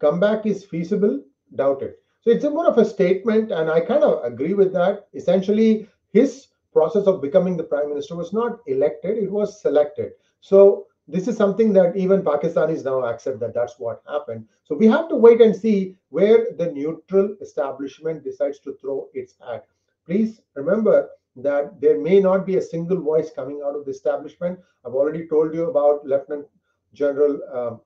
Comeback 0.00 0.46
is 0.46 0.64
feasible 0.64 1.22
doubt 1.54 1.82
it. 1.82 2.02
So 2.20 2.30
it's 2.30 2.44
more 2.44 2.66
of 2.66 2.78
a 2.78 2.84
statement, 2.84 3.52
and 3.52 3.70
I 3.70 3.80
kind 3.80 4.02
of 4.02 4.24
agree 4.24 4.54
with 4.54 4.72
that. 4.72 5.08
Essentially, 5.14 5.88
his 6.12 6.47
process 6.72 7.06
of 7.06 7.22
becoming 7.22 7.56
the 7.56 7.64
prime 7.64 7.88
minister 7.88 8.16
was 8.16 8.32
not 8.32 8.60
elected, 8.66 9.18
it 9.18 9.30
was 9.30 9.60
selected. 9.60 10.12
So 10.40 10.86
this 11.06 11.26
is 11.26 11.36
something 11.36 11.72
that 11.72 11.96
even 11.96 12.22
Pakistanis 12.22 12.84
now 12.84 13.04
accept 13.04 13.40
that 13.40 13.54
that's 13.54 13.78
what 13.78 14.02
happened. 14.06 14.46
So 14.64 14.74
we 14.74 14.86
have 14.88 15.08
to 15.08 15.16
wait 15.16 15.40
and 15.40 15.56
see 15.56 15.96
where 16.10 16.48
the 16.58 16.70
neutral 16.70 17.34
establishment 17.40 18.24
decides 18.24 18.58
to 18.60 18.74
throw 18.74 19.08
its 19.14 19.34
hat. 19.40 19.66
Please 20.04 20.42
remember 20.54 21.08
that 21.36 21.80
there 21.80 21.98
may 21.98 22.20
not 22.20 22.44
be 22.44 22.56
a 22.56 22.62
single 22.62 23.00
voice 23.00 23.30
coming 23.34 23.62
out 23.64 23.74
of 23.74 23.84
the 23.84 23.90
establishment. 23.90 24.58
I've 24.84 24.94
already 24.94 25.26
told 25.26 25.54
you 25.54 25.70
about 25.70 26.04
Lieutenant 26.04 26.46
General 26.92 27.40
um, 27.52 27.80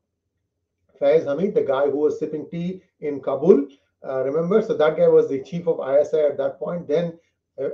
Faiz 1.00 1.24
Hamid, 1.24 1.54
the 1.54 1.62
guy 1.62 1.90
who 1.90 1.98
was 1.98 2.18
sipping 2.18 2.48
tea 2.50 2.82
in 3.00 3.20
Kabul. 3.20 3.66
Uh, 4.06 4.24
remember, 4.24 4.62
so 4.62 4.76
that 4.76 4.96
guy 4.96 5.06
was 5.08 5.28
the 5.28 5.42
chief 5.42 5.68
of 5.68 5.80
ISI 5.80 6.20
at 6.20 6.36
that 6.38 6.58
point. 6.58 6.88
Then 6.88 7.18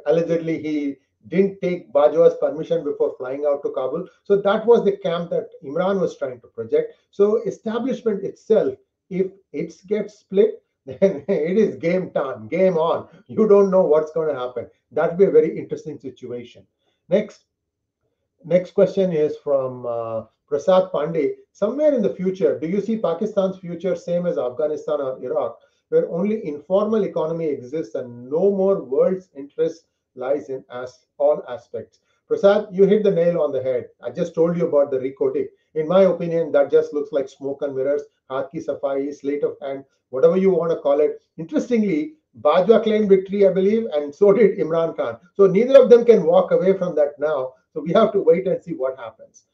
allegedly 0.07 0.63
he 0.63 0.97
didn't 1.29 1.61
take 1.61 1.93
Bajwa's 1.93 2.37
permission 2.39 2.85
before 2.85 3.15
flying 3.19 3.45
out 3.47 3.63
to 3.63 3.71
Kabul. 3.71 4.09
So 4.25 4.37
that 4.37 4.65
was 4.65 4.85
the 4.85 4.97
camp 4.97 5.31
that 5.31 5.49
Imran 5.65 6.01
was 6.01 6.17
trying 6.17 6.41
to 6.41 6.47
project. 6.49 6.95
So 7.11 7.43
establishment 7.43 8.25
itself, 8.25 8.75
if 9.11 9.33
it 9.53 9.75
gets 9.87 10.21
split, 10.21 10.63
then 10.87 11.25
it 11.29 11.59
is 11.59 11.77
game 11.77 12.11
time, 12.11 12.49
game 12.49 12.79
on. 12.79 13.09
You 13.27 13.47
don't 13.47 13.71
know 13.71 13.83
what's 13.83 14.13
going 14.13 14.33
to 14.35 14.41
happen. 14.41 14.69
That'd 14.93 15.19
be 15.19 15.25
a 15.25 15.31
very 15.31 15.59
interesting 15.59 15.99
situation. 15.99 16.67
Next, 17.09 17.45
next 18.45 18.73
question 18.73 19.13
is 19.13 19.37
from 19.43 19.85
uh, 19.87 20.23
Prasad 20.47 20.91
Pandey. 20.93 21.33
Somewhere 21.53 21.95
in 21.95 22.03
the 22.03 22.15
future, 22.15 22.59
do 22.59 22.67
you 22.67 22.81
see 22.81 22.97
Pakistan's 22.97 23.59
future 23.59 23.97
same 23.97 24.27
as 24.27 24.39
Afghanistan 24.39 25.01
or 25.01 25.23
Iraq, 25.23 25.59
where 25.89 26.11
only 26.11 26.47
informal 26.47 27.05
economy 27.05 27.47
exists 27.47 27.95
and 27.95 28.31
no 28.31 28.51
more 28.51 28.83
world's 28.83 29.31
interest 29.37 29.87
lies 30.15 30.49
in 30.49 30.65
as 30.71 31.07
all 31.19 31.43
aspects? 31.49 32.01
Prasad, 32.27 32.69
you 32.71 32.85
hit 32.85 33.03
the 33.03 33.11
nail 33.11 33.41
on 33.41 33.53
the 33.53 33.63
head. 33.63 33.89
I 34.03 34.11
just 34.11 34.35
told 34.35 34.57
you 34.57 34.67
about 34.67 34.91
the 34.91 34.99
Reko 34.99 35.35
Diq. 35.35 35.49
In 35.75 35.89
my 35.89 36.03
opinion, 36.03 36.53
that 36.53 36.71
just 36.71 36.93
looks 36.93 37.11
like 37.11 37.29
smoke 37.29 37.63
and 37.63 37.75
mirrors, 37.75 38.03
Haki 38.31 38.65
Safai, 38.65 39.15
sleight 39.15 39.43
of 39.43 39.57
hand, 39.63 39.85
whatever 40.11 40.37
you 40.37 40.51
want 40.51 40.71
to 40.73 40.79
call 40.79 41.01
it. 41.01 41.23
Interestingly, 41.39 42.15
Bajwa 42.43 42.83
claimed 42.83 43.09
victory, 43.09 43.47
I 43.47 43.53
believe, 43.53 43.87
and 43.95 44.15
so 44.15 44.33
did 44.33 44.59
Imran 44.59 44.97
Khan. 44.97 45.19
So 45.35 45.47
neither 45.47 45.83
of 45.83 45.89
them 45.89 46.05
can 46.05 46.25
walk 46.25 46.51
away 46.51 46.77
from 46.77 46.95
that 46.97 47.19
now. 47.19 47.55
So 47.73 47.81
we 47.81 47.93
have 47.95 48.13
to 48.13 48.21
wait 48.21 48.47
and 48.47 48.63
see 48.63 48.75
what 48.75 48.99
happens. 48.99 49.45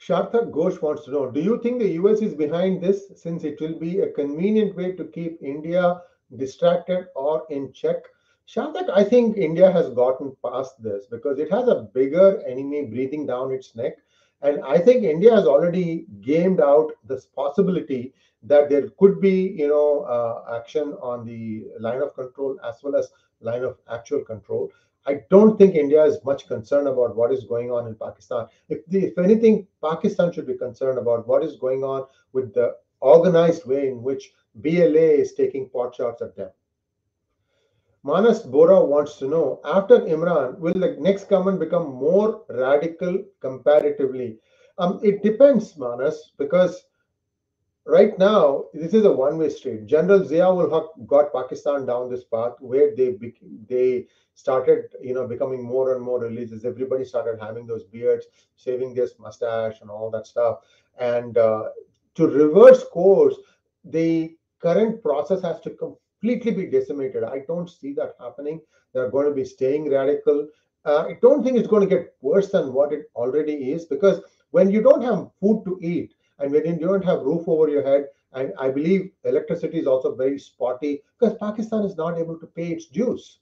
Sharthak 0.00 0.50
Ghosh 0.50 0.80
wants 0.80 1.04
to 1.04 1.10
know 1.10 1.30
Do 1.30 1.40
you 1.40 1.60
think 1.60 1.78
the 1.78 1.92
US 2.00 2.22
is 2.22 2.34
behind 2.34 2.80
this 2.82 3.12
since 3.16 3.44
it 3.44 3.60
will 3.60 3.78
be 3.78 4.00
a 4.00 4.10
convenient 4.10 4.74
way 4.74 4.92
to 4.92 5.04
keep 5.04 5.42
India 5.42 6.00
distracted 6.36 7.08
or 7.14 7.44
in 7.50 7.72
check? 7.72 8.04
Sharthak, 8.48 8.88
I 8.88 9.04
think 9.04 9.36
India 9.36 9.70
has 9.70 9.90
gotten 9.90 10.34
past 10.42 10.82
this 10.82 11.06
because 11.06 11.38
it 11.38 11.50
has 11.52 11.68
a 11.68 11.82
bigger 11.94 12.42
enemy 12.46 12.86
breathing 12.86 13.26
down 13.26 13.52
its 13.52 13.76
neck. 13.76 13.98
And 14.40 14.62
I 14.64 14.78
think 14.78 15.04
India 15.04 15.34
has 15.34 15.46
already 15.46 16.06
gamed 16.22 16.60
out 16.62 16.92
this 17.04 17.26
possibility 17.26 18.14
that 18.44 18.70
there 18.70 18.88
could 18.98 19.20
be, 19.20 19.54
you 19.54 19.68
know, 19.68 20.00
uh, 20.00 20.56
action 20.56 20.94
on 21.02 21.26
the 21.26 21.66
line 21.78 22.00
of 22.00 22.14
control 22.14 22.58
as 22.64 22.82
well 22.82 22.96
as 22.96 23.12
line 23.42 23.64
of 23.64 23.76
actual 23.90 24.24
control. 24.24 24.70
I 25.06 25.22
don't 25.30 25.56
think 25.56 25.74
India 25.74 26.04
is 26.04 26.24
much 26.24 26.46
concerned 26.46 26.86
about 26.86 27.16
what 27.16 27.32
is 27.32 27.44
going 27.44 27.70
on 27.70 27.86
in 27.86 27.94
Pakistan. 27.94 28.46
If, 28.68 28.84
the, 28.86 29.06
if 29.06 29.18
anything, 29.18 29.66
Pakistan 29.82 30.32
should 30.32 30.46
be 30.46 30.58
concerned 30.58 30.98
about 30.98 31.26
what 31.26 31.42
is 31.42 31.56
going 31.56 31.82
on 31.82 32.06
with 32.32 32.52
the 32.54 32.76
organized 33.00 33.66
way 33.66 33.88
in 33.88 34.02
which 34.02 34.32
BLA 34.56 35.08
is 35.22 35.32
taking 35.34 35.68
pot 35.70 35.94
shots 35.94 36.22
at 36.22 36.36
them. 36.36 36.50
Manas 38.02 38.40
Bora 38.42 38.82
wants 38.82 39.16
to 39.18 39.28
know 39.28 39.60
after 39.64 40.00
Imran, 40.00 40.58
will 40.58 40.72
the 40.72 40.96
next 40.98 41.24
government 41.28 41.60
become 41.60 41.94
more 41.94 42.44
radical 42.48 43.22
comparatively? 43.40 44.38
Um, 44.78 45.00
it 45.02 45.22
depends, 45.22 45.76
Manas, 45.76 46.32
because 46.38 46.84
right 47.86 48.18
now 48.18 48.64
this 48.72 48.94
is 48.94 49.04
a 49.04 49.12
one-way 49.12 49.48
street. 49.50 49.86
General 49.86 50.20
Ziaul 50.20 50.70
Haq 50.70 51.06
got 51.06 51.32
Pakistan 51.32 51.86
down 51.86 52.10
this 52.10 52.24
path 52.24 52.52
where 52.60 52.94
they 52.94 53.16
they 53.68 54.06
started, 54.34 54.84
you 55.00 55.14
know, 55.14 55.26
becoming 55.26 55.62
more 55.62 55.94
and 55.94 56.02
more 56.02 56.20
religious. 56.20 56.64
Everybody 56.64 57.04
started 57.04 57.40
having 57.40 57.66
those 57.66 57.84
beards, 57.84 58.26
shaving 58.56 58.94
this 58.94 59.18
mustache, 59.18 59.80
and 59.80 59.90
all 59.90 60.10
that 60.10 60.26
stuff. 60.26 60.60
And 60.98 61.36
uh, 61.36 61.64
to 62.14 62.26
reverse 62.26 62.84
course, 62.84 63.36
the 63.84 64.36
current 64.60 65.02
process 65.02 65.42
has 65.42 65.60
to 65.60 65.70
completely 65.70 66.52
be 66.52 66.66
decimated. 66.66 67.24
I 67.24 67.40
don't 67.46 67.68
see 67.68 67.92
that 67.94 68.14
happening. 68.18 68.60
They're 68.92 69.10
going 69.10 69.28
to 69.28 69.34
be 69.34 69.44
staying 69.44 69.90
radical. 69.90 70.48
Uh, 70.84 71.04
I 71.08 71.18
don't 71.20 71.44
think 71.44 71.58
it's 71.58 71.68
going 71.68 71.86
to 71.88 71.94
get 71.94 72.14
worse 72.22 72.50
than 72.50 72.72
what 72.72 72.92
it 72.92 73.10
already 73.14 73.72
is 73.72 73.84
because 73.84 74.20
when 74.50 74.70
you 74.70 74.82
don't 74.82 75.02
have 75.02 75.30
food 75.40 75.62
to 75.66 75.78
eat 75.82 76.14
and 76.40 76.50
when 76.50 76.64
you 76.64 76.86
don't 76.86 77.04
have 77.04 77.22
roof 77.22 77.44
over 77.46 77.68
your 77.68 77.82
head, 77.82 78.08
and 78.32 78.52
I 78.58 78.70
believe 78.70 79.10
electricity 79.24 79.78
is 79.78 79.86
also 79.86 80.14
very 80.14 80.38
spotty 80.38 81.02
because 81.18 81.36
Pakistan 81.38 81.84
is 81.84 81.96
not 81.96 82.18
able 82.18 82.38
to 82.38 82.46
pay 82.46 82.68
its 82.68 82.86
dues. 82.86 83.38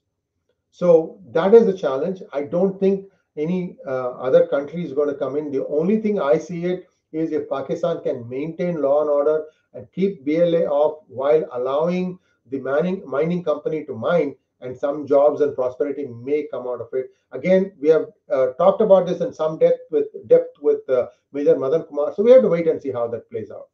So 0.71 1.19
that 1.31 1.53
is 1.53 1.67
a 1.67 1.77
challenge. 1.77 2.21
I 2.33 2.43
don't 2.43 2.79
think 2.79 3.05
any 3.37 3.77
uh, 3.85 4.11
other 4.11 4.47
country 4.47 4.83
is 4.83 4.93
going 4.93 5.09
to 5.09 5.15
come 5.15 5.35
in. 5.35 5.51
The 5.51 5.65
only 5.67 5.99
thing 6.01 6.19
I 6.19 6.37
see 6.37 6.65
it 6.65 6.87
is 7.11 7.31
if 7.31 7.49
Pakistan 7.49 8.01
can 8.01 8.27
maintain 8.27 8.81
law 8.81 9.01
and 9.01 9.09
order 9.09 9.45
and 9.73 9.91
keep 9.91 10.25
BLA 10.25 10.65
off 10.65 11.03
while 11.07 11.47
allowing 11.53 12.19
the 12.47 12.59
mining 12.59 13.03
mining 13.05 13.43
company 13.43 13.85
to 13.85 13.93
mine, 13.93 14.35
and 14.61 14.77
some 14.77 15.07
jobs 15.07 15.41
and 15.41 15.55
prosperity 15.55 16.05
may 16.05 16.47
come 16.51 16.67
out 16.67 16.81
of 16.81 16.87
it. 16.93 17.11
Again, 17.31 17.71
we 17.79 17.89
have 17.89 18.07
uh, 18.31 18.47
talked 18.53 18.81
about 18.81 19.07
this 19.07 19.21
in 19.21 19.33
some 19.33 19.57
depth 19.57 19.81
with 19.91 20.07
depth 20.27 20.57
with 20.61 20.87
uh, 20.89 21.07
Major 21.31 21.57
Madan 21.57 21.83
Kumar. 21.83 22.13
So 22.13 22.23
we 22.23 22.31
have 22.31 22.41
to 22.41 22.49
wait 22.49 22.67
and 22.67 22.81
see 22.81 22.91
how 22.91 23.07
that 23.07 23.29
plays 23.29 23.51
out. 23.51 23.69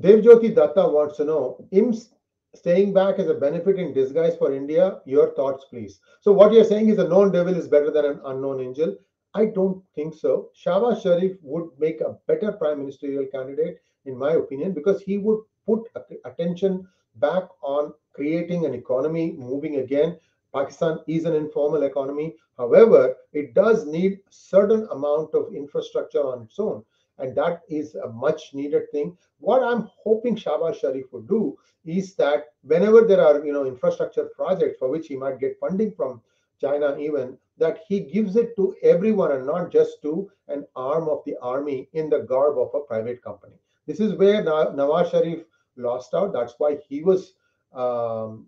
Devjyoti 0.00 0.54
Datta 0.54 0.88
wants 0.88 1.16
to 1.18 1.24
know 1.24 1.64
IMS 1.72 2.08
staying 2.54 2.92
back 2.92 3.18
is 3.18 3.28
a 3.28 3.34
benefit 3.34 3.78
in 3.78 3.92
disguise 3.92 4.36
for 4.36 4.54
India. 4.54 5.00
Your 5.04 5.34
thoughts, 5.34 5.66
please. 5.68 6.00
So 6.20 6.32
what 6.32 6.52
you're 6.52 6.64
saying 6.64 6.88
is 6.88 6.98
a 6.98 7.08
known 7.08 7.32
devil 7.32 7.54
is 7.54 7.68
better 7.68 7.90
than 7.90 8.04
an 8.04 8.20
unknown 8.24 8.60
angel. 8.60 8.96
I 9.34 9.46
don't 9.46 9.82
think 9.94 10.14
so. 10.14 10.50
Shahbaz 10.54 11.02
Sharif 11.02 11.36
would 11.42 11.70
make 11.78 12.00
a 12.00 12.16
better 12.26 12.52
prime 12.52 12.80
ministerial 12.80 13.26
candidate, 13.26 13.78
in 14.04 14.16
my 14.18 14.32
opinion, 14.32 14.72
because 14.72 15.00
he 15.02 15.18
would 15.18 15.40
put 15.66 15.88
attention 16.24 16.86
back 17.16 17.44
on 17.62 17.92
creating 18.12 18.66
an 18.66 18.74
economy 18.74 19.32
moving 19.32 19.76
again. 19.76 20.18
Pakistan 20.54 20.98
is 21.06 21.24
an 21.24 21.34
informal 21.34 21.82
economy. 21.84 22.36
However, 22.58 23.16
it 23.32 23.54
does 23.54 23.86
need 23.86 24.20
certain 24.30 24.86
amount 24.90 25.34
of 25.34 25.54
infrastructure 25.54 26.24
on 26.24 26.42
its 26.42 26.58
own. 26.58 26.84
And 27.18 27.34
that 27.36 27.62
is 27.68 27.94
a 27.94 28.08
much 28.08 28.52
needed 28.52 28.90
thing. 28.90 29.16
What 29.38 29.62
I'm 29.62 29.88
hoping 30.02 30.36
Shahbaz 30.36 30.76
Sharif 30.76 31.12
would 31.12 31.28
do 31.28 31.56
is 31.84 32.14
that 32.14 32.46
whenever 32.62 33.02
there 33.02 33.20
are, 33.20 33.44
you 33.44 33.52
know, 33.52 33.66
infrastructure 33.66 34.26
projects 34.36 34.78
for 34.78 34.88
which 34.88 35.08
he 35.08 35.16
might 35.16 35.40
get 35.40 35.58
funding 35.58 35.92
from 35.92 36.20
China 36.60 36.96
even, 36.98 37.36
that 37.58 37.80
he 37.86 38.00
gives 38.00 38.36
it 38.36 38.54
to 38.56 38.74
everyone 38.82 39.32
and 39.32 39.46
not 39.46 39.70
just 39.70 40.00
to 40.02 40.30
an 40.48 40.66
arm 40.74 41.08
of 41.08 41.22
the 41.26 41.36
army 41.42 41.88
in 41.92 42.08
the 42.08 42.20
garb 42.20 42.58
of 42.58 42.70
a 42.74 42.80
private 42.80 43.22
company. 43.22 43.54
This 43.86 44.00
is 44.00 44.14
where 44.14 44.42
Nawaz 44.44 45.10
Sharif 45.10 45.44
lost 45.76 46.14
out. 46.14 46.32
That's 46.32 46.54
why 46.58 46.78
he 46.88 47.02
was 47.02 47.34
um, 47.74 48.46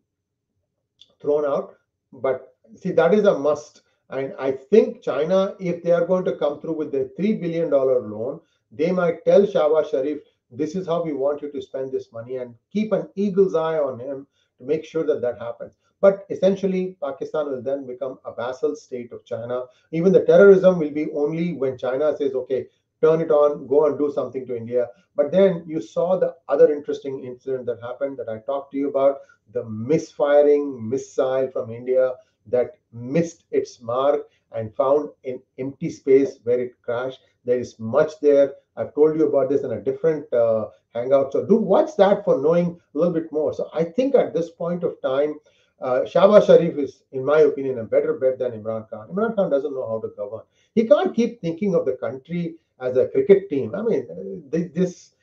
thrown 1.21 1.45
out. 1.45 1.75
But 2.13 2.55
see, 2.77 2.93
that 2.93 3.15
is 3.15 3.25
a 3.25 3.39
must. 3.39 3.83
And 4.11 4.35
I 4.39 4.53
think 4.53 5.03
China, 5.03 5.55
if 5.59 5.83
they 5.83 5.93
are 5.93 6.07
going 6.07 6.25
to 6.27 6.37
come 6.37 6.61
through 6.61 6.75
with 6.75 6.93
the 6.93 7.11
$3 7.19 7.41
billion 7.41 7.71
loan, 7.71 8.41
they 8.71 8.91
might 8.91 9.25
tell 9.25 9.43
Shahbaz 9.43 9.91
Sharif, 9.91 10.19
this 10.51 10.75
is 10.75 10.87
how 10.87 11.03
we 11.03 11.13
want 11.13 11.43
you 11.43 11.51
to 11.51 11.63
spend 11.63 11.91
this 11.91 12.13
money 12.13 12.37
and 12.37 12.55
keep 12.73 12.93
an 12.93 13.09
eagle's 13.17 13.55
eye 13.55 13.79
on 13.79 13.99
him 13.99 14.27
to 14.59 14.65
make 14.65 14.85
sure 14.85 15.05
that 15.05 15.21
that 15.21 15.39
happens. 15.39 15.75
But 16.01 16.27
essentially, 16.29 16.97
Pakistan 17.03 17.47
will 17.47 17.63
then 17.63 17.87
become 17.87 18.19
a 18.25 18.35
vassal 18.35 18.77
state 18.77 19.11
of 19.11 19.25
China. 19.25 19.65
Even 19.91 20.13
the 20.13 20.25
terrorism 20.25 20.79
will 20.79 20.91
be 20.91 21.11
only 21.13 21.55
when 21.55 21.79
China 21.79 22.15
says, 22.17 22.35
okay, 22.35 22.67
turn 23.03 23.21
it 23.21 23.31
on, 23.31 23.67
go 23.67 23.87
and 23.87 23.99
do 23.99 24.13
something 24.13 24.47
to 24.47 24.57
India. 24.57 24.89
But 25.17 25.31
then 25.31 25.65
you 25.67 25.81
saw 25.81 26.19
the 26.19 26.35
other 26.49 26.73
interesting 26.73 27.25
incident 27.25 27.67
that 27.67 27.81
happened 27.83 28.19
that 28.19 28.29
I 28.29 28.39
talked 28.39 28.73
to 28.73 28.79
you 28.79 28.89
about 28.89 29.19
the 29.53 29.65
misfiring 29.65 30.89
missile 30.89 31.51
from 31.51 31.71
India 31.71 32.13
that 32.47 32.73
missed 32.93 33.45
its 33.51 33.81
mark 33.81 34.29
and 34.53 34.75
found 34.75 35.11
an 35.25 35.41
empty 35.59 35.91
space 35.91 36.39
where 36.45 36.61
it 36.61 36.81
crashed. 36.83 37.21
There 37.45 37.59
is 37.59 37.79
much 37.79 38.21
there. 38.21 38.55
I've 38.77 38.95
told 38.95 39.19
you 39.19 39.29
about 39.29 39.51
this 39.51 39.63
in 39.63 39.73
a 39.73 39.81
different 39.81 40.33
uh, 40.33 40.69
hangout. 40.95 41.33
So 41.33 41.45
do 41.45 41.57
watch 41.57 41.97
that 41.97 42.25
for 42.25 42.41
knowing 42.41 42.81
a 42.95 42.99
little 42.99 43.13
bit 43.13 43.31
more. 43.33 43.53
So 43.53 43.69
I 43.75 43.85
think 43.85 44.15
at 44.15 44.35
this 44.35 44.51
point 44.51 44.85
of 44.85 45.01
time, 45.03 45.35
uh, 45.81 46.01
Shahbaz 46.03 46.47
Sharif 46.47 46.79
is, 46.79 47.03
in 47.13 47.25
my 47.25 47.41
opinion, 47.41 47.79
a 47.79 47.85
better 47.85 48.15
bet 48.15 48.39
than 48.39 48.53
Imran 48.53 48.89
Khan. 48.89 49.09
Imran 49.09 49.35
Khan 49.35 49.51
doesn't 49.51 49.75
know 49.75 49.87
how 49.87 50.01
to 50.01 50.15
govern. 50.17 50.43
He 50.75 50.87
can't 50.87 51.15
keep 51.15 51.41
thinking 51.41 51.75
of 51.75 51.85
the 51.85 51.93
country 51.93 52.57
as 52.81 52.97
a 52.97 53.09
cricket 53.09 53.49
team. 53.49 53.75
I 53.75 53.83
mean, 53.83 54.07
this 54.51 55.15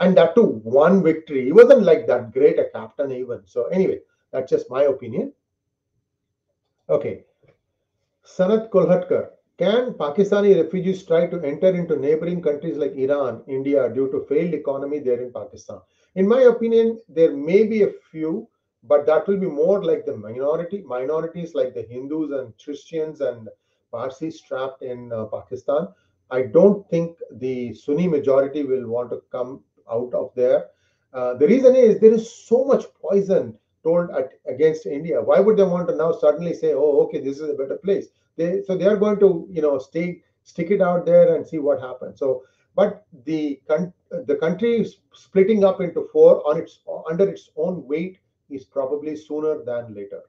and 0.00 0.16
that 0.16 0.34
too 0.34 0.60
one 0.62 1.02
victory. 1.02 1.44
He 1.46 1.52
wasn't 1.52 1.82
like 1.82 2.06
that 2.06 2.32
great 2.32 2.58
a 2.58 2.68
captain 2.72 3.12
even. 3.12 3.42
So 3.46 3.66
anyway, 3.66 4.00
that's 4.32 4.50
just 4.50 4.70
my 4.70 4.84
opinion. 4.84 5.32
Okay, 6.88 7.24
Sanat 8.24 8.70
Kolhatkar. 8.70 9.30
Can 9.56 9.92
Pakistani 9.94 10.60
refugees 10.60 11.04
try 11.04 11.26
to 11.28 11.40
enter 11.42 11.68
into 11.68 11.96
neighboring 11.96 12.42
countries 12.42 12.76
like 12.76 12.92
Iran, 12.96 13.44
India 13.46 13.88
due 13.88 14.10
to 14.10 14.24
failed 14.28 14.52
economy 14.52 14.98
there 14.98 15.22
in 15.22 15.32
Pakistan? 15.32 15.80
In 16.16 16.26
my 16.26 16.42
opinion, 16.42 17.00
there 17.08 17.36
may 17.36 17.64
be 17.64 17.82
a 17.82 17.92
few, 18.10 18.48
but 18.82 19.06
that 19.06 19.28
will 19.28 19.38
be 19.38 19.46
more 19.46 19.82
like 19.84 20.04
the 20.06 20.16
minority 20.16 20.82
minorities 20.82 21.54
like 21.54 21.72
the 21.72 21.82
Hindus 21.82 22.32
and 22.32 22.52
Christians 22.62 23.20
and 23.20 23.48
Parsis 23.92 24.40
trapped 24.40 24.82
in 24.82 25.12
uh, 25.12 25.26
Pakistan. 25.26 25.86
I 26.30 26.42
don't 26.42 26.88
think 26.88 27.18
the 27.30 27.74
Sunni 27.74 28.08
majority 28.08 28.64
will 28.64 28.86
want 28.88 29.10
to 29.10 29.22
come 29.30 29.62
out 29.90 30.12
of 30.14 30.32
there. 30.34 30.66
Uh, 31.12 31.34
the 31.34 31.46
reason 31.46 31.76
is 31.76 32.00
there 32.00 32.12
is 32.12 32.32
so 32.32 32.64
much 32.64 32.86
poison 33.00 33.56
told 33.82 34.10
at, 34.10 34.32
against 34.46 34.86
India. 34.86 35.20
Why 35.22 35.40
would 35.40 35.56
they 35.56 35.62
want 35.62 35.88
to 35.88 35.94
now 35.94 36.12
suddenly 36.12 36.54
say, 36.54 36.72
"Oh, 36.72 37.02
okay, 37.04 37.20
this 37.20 37.38
is 37.38 37.50
a 37.50 37.54
better 37.54 37.76
place"? 37.76 38.08
They 38.36 38.62
so 38.62 38.76
they 38.76 38.86
are 38.86 38.96
going 38.96 39.20
to 39.20 39.46
you 39.50 39.62
know 39.62 39.78
stay 39.78 40.22
stick 40.42 40.70
it 40.70 40.82
out 40.82 41.06
there 41.06 41.34
and 41.34 41.46
see 41.46 41.58
what 41.58 41.80
happens. 41.80 42.18
So 42.18 42.42
but 42.74 43.04
the 43.24 43.60
the 44.10 44.36
country 44.36 44.86
splitting 45.12 45.64
up 45.64 45.80
into 45.80 46.08
four 46.12 46.46
on 46.48 46.58
its 46.60 46.80
under 47.08 47.28
its 47.28 47.50
own 47.56 47.86
weight 47.86 48.18
is 48.50 48.64
probably 48.64 49.16
sooner 49.16 49.62
than 49.64 49.94
later. 49.94 50.22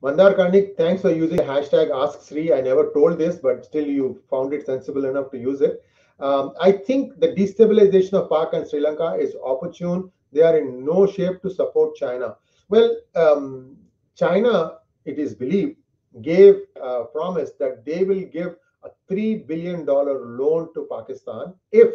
Mandar 0.00 0.34
Karnik, 0.34 0.76
thanks 0.76 1.02
for 1.02 1.10
using 1.10 1.38
the 1.38 1.42
hashtag 1.42 1.90
AskSri. 1.90 2.56
I 2.56 2.60
never 2.60 2.92
told 2.92 3.18
this, 3.18 3.36
but 3.36 3.64
still 3.64 3.84
you 3.84 4.22
found 4.30 4.52
it 4.52 4.64
sensible 4.64 5.04
enough 5.06 5.32
to 5.32 5.38
use 5.38 5.60
it. 5.60 5.82
Um, 6.20 6.52
I 6.60 6.70
think 6.70 7.18
the 7.18 7.28
destabilization 7.28 8.12
of 8.12 8.30
Pak 8.30 8.52
and 8.52 8.68
Sri 8.68 8.78
Lanka 8.78 9.16
is 9.18 9.34
opportune. 9.44 10.08
They 10.32 10.42
are 10.42 10.56
in 10.56 10.84
no 10.84 11.06
shape 11.06 11.42
to 11.42 11.50
support 11.50 11.96
China. 11.96 12.36
Well, 12.68 12.96
um, 13.16 13.76
China, 14.14 14.74
it 15.04 15.18
is 15.18 15.34
believed, 15.34 15.76
gave 16.22 16.60
a 16.80 17.04
promise 17.06 17.50
that 17.58 17.84
they 17.84 18.04
will 18.04 18.22
give 18.22 18.54
a 18.84 18.90
$3 19.12 19.48
billion 19.48 19.84
loan 19.84 20.72
to 20.74 20.86
Pakistan 20.88 21.54
if 21.72 21.88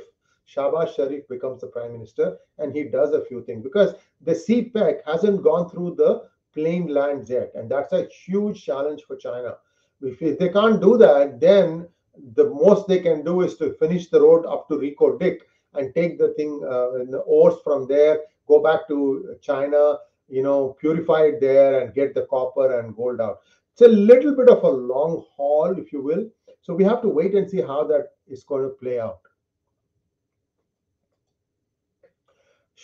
Shahbaz 0.54 0.96
Sharif 0.96 1.26
becomes 1.30 1.62
the 1.62 1.68
prime 1.68 1.94
minister 1.94 2.38
and 2.58 2.76
he 2.76 2.84
does 2.84 3.14
a 3.14 3.24
few 3.24 3.44
things 3.44 3.64
because 3.64 3.96
the 4.22 4.34
CPEC 4.34 5.00
hasn't 5.06 5.42
gone 5.42 5.70
through 5.70 5.96
the 5.96 6.24
plain 6.54 6.88
lands 6.88 7.30
yet, 7.30 7.52
and 7.56 7.70
that's 7.70 7.94
a 7.94 8.08
huge 8.26 8.64
challenge 8.64 9.04
for 9.08 9.16
China. 9.16 9.56
If, 10.02 10.22
if 10.22 10.40
they 10.40 10.50
can't 10.50 10.82
do 10.82 10.98
that, 10.98 11.40
then 11.40 11.88
the 12.36 12.50
most 12.50 12.88
they 12.88 13.00
can 13.00 13.24
do 13.24 13.42
is 13.42 13.58
to 13.58 13.74
finish 13.74 14.10
the 14.10 14.22
road 14.22 14.46
up 14.46 14.68
to 14.68 14.76
Reko 14.76 15.20
Diq 15.20 15.40
and 15.74 15.94
take 15.96 16.18
the 16.18 16.34
thing 16.36 16.62
uh, 16.64 17.06
the 17.10 17.24
ores 17.26 17.56
from 17.64 17.88
there, 17.88 18.20
go 18.48 18.62
back 18.62 18.88
to 18.88 19.36
China, 19.42 19.98
you 20.30 20.44
know, 20.44 20.76
purify 20.80 21.24
it 21.24 21.42
there 21.42 21.82
and 21.82 21.94
get 21.94 22.14
the 22.14 22.28
copper 22.30 22.80
and 22.80 22.96
gold 22.96 23.22
out. 23.22 23.40
It's 23.74 23.82
a 23.82 23.88
little 23.88 24.36
bit 24.36 24.50
of 24.50 24.64
a 24.64 24.70
long 24.70 25.26
haul, 25.36 25.76
if 25.78 25.92
you 25.92 26.02
will. 26.04 26.30
So 26.62 26.74
we 26.74 26.84
have 26.84 27.02
to 27.02 27.10
wait 27.10 27.34
and 27.34 27.50
see 27.50 27.62
how 27.62 27.84
that 27.86 28.10
is 28.28 28.44
going 28.44 28.64
to 28.64 28.70
play 28.70 29.00
out. 29.00 29.20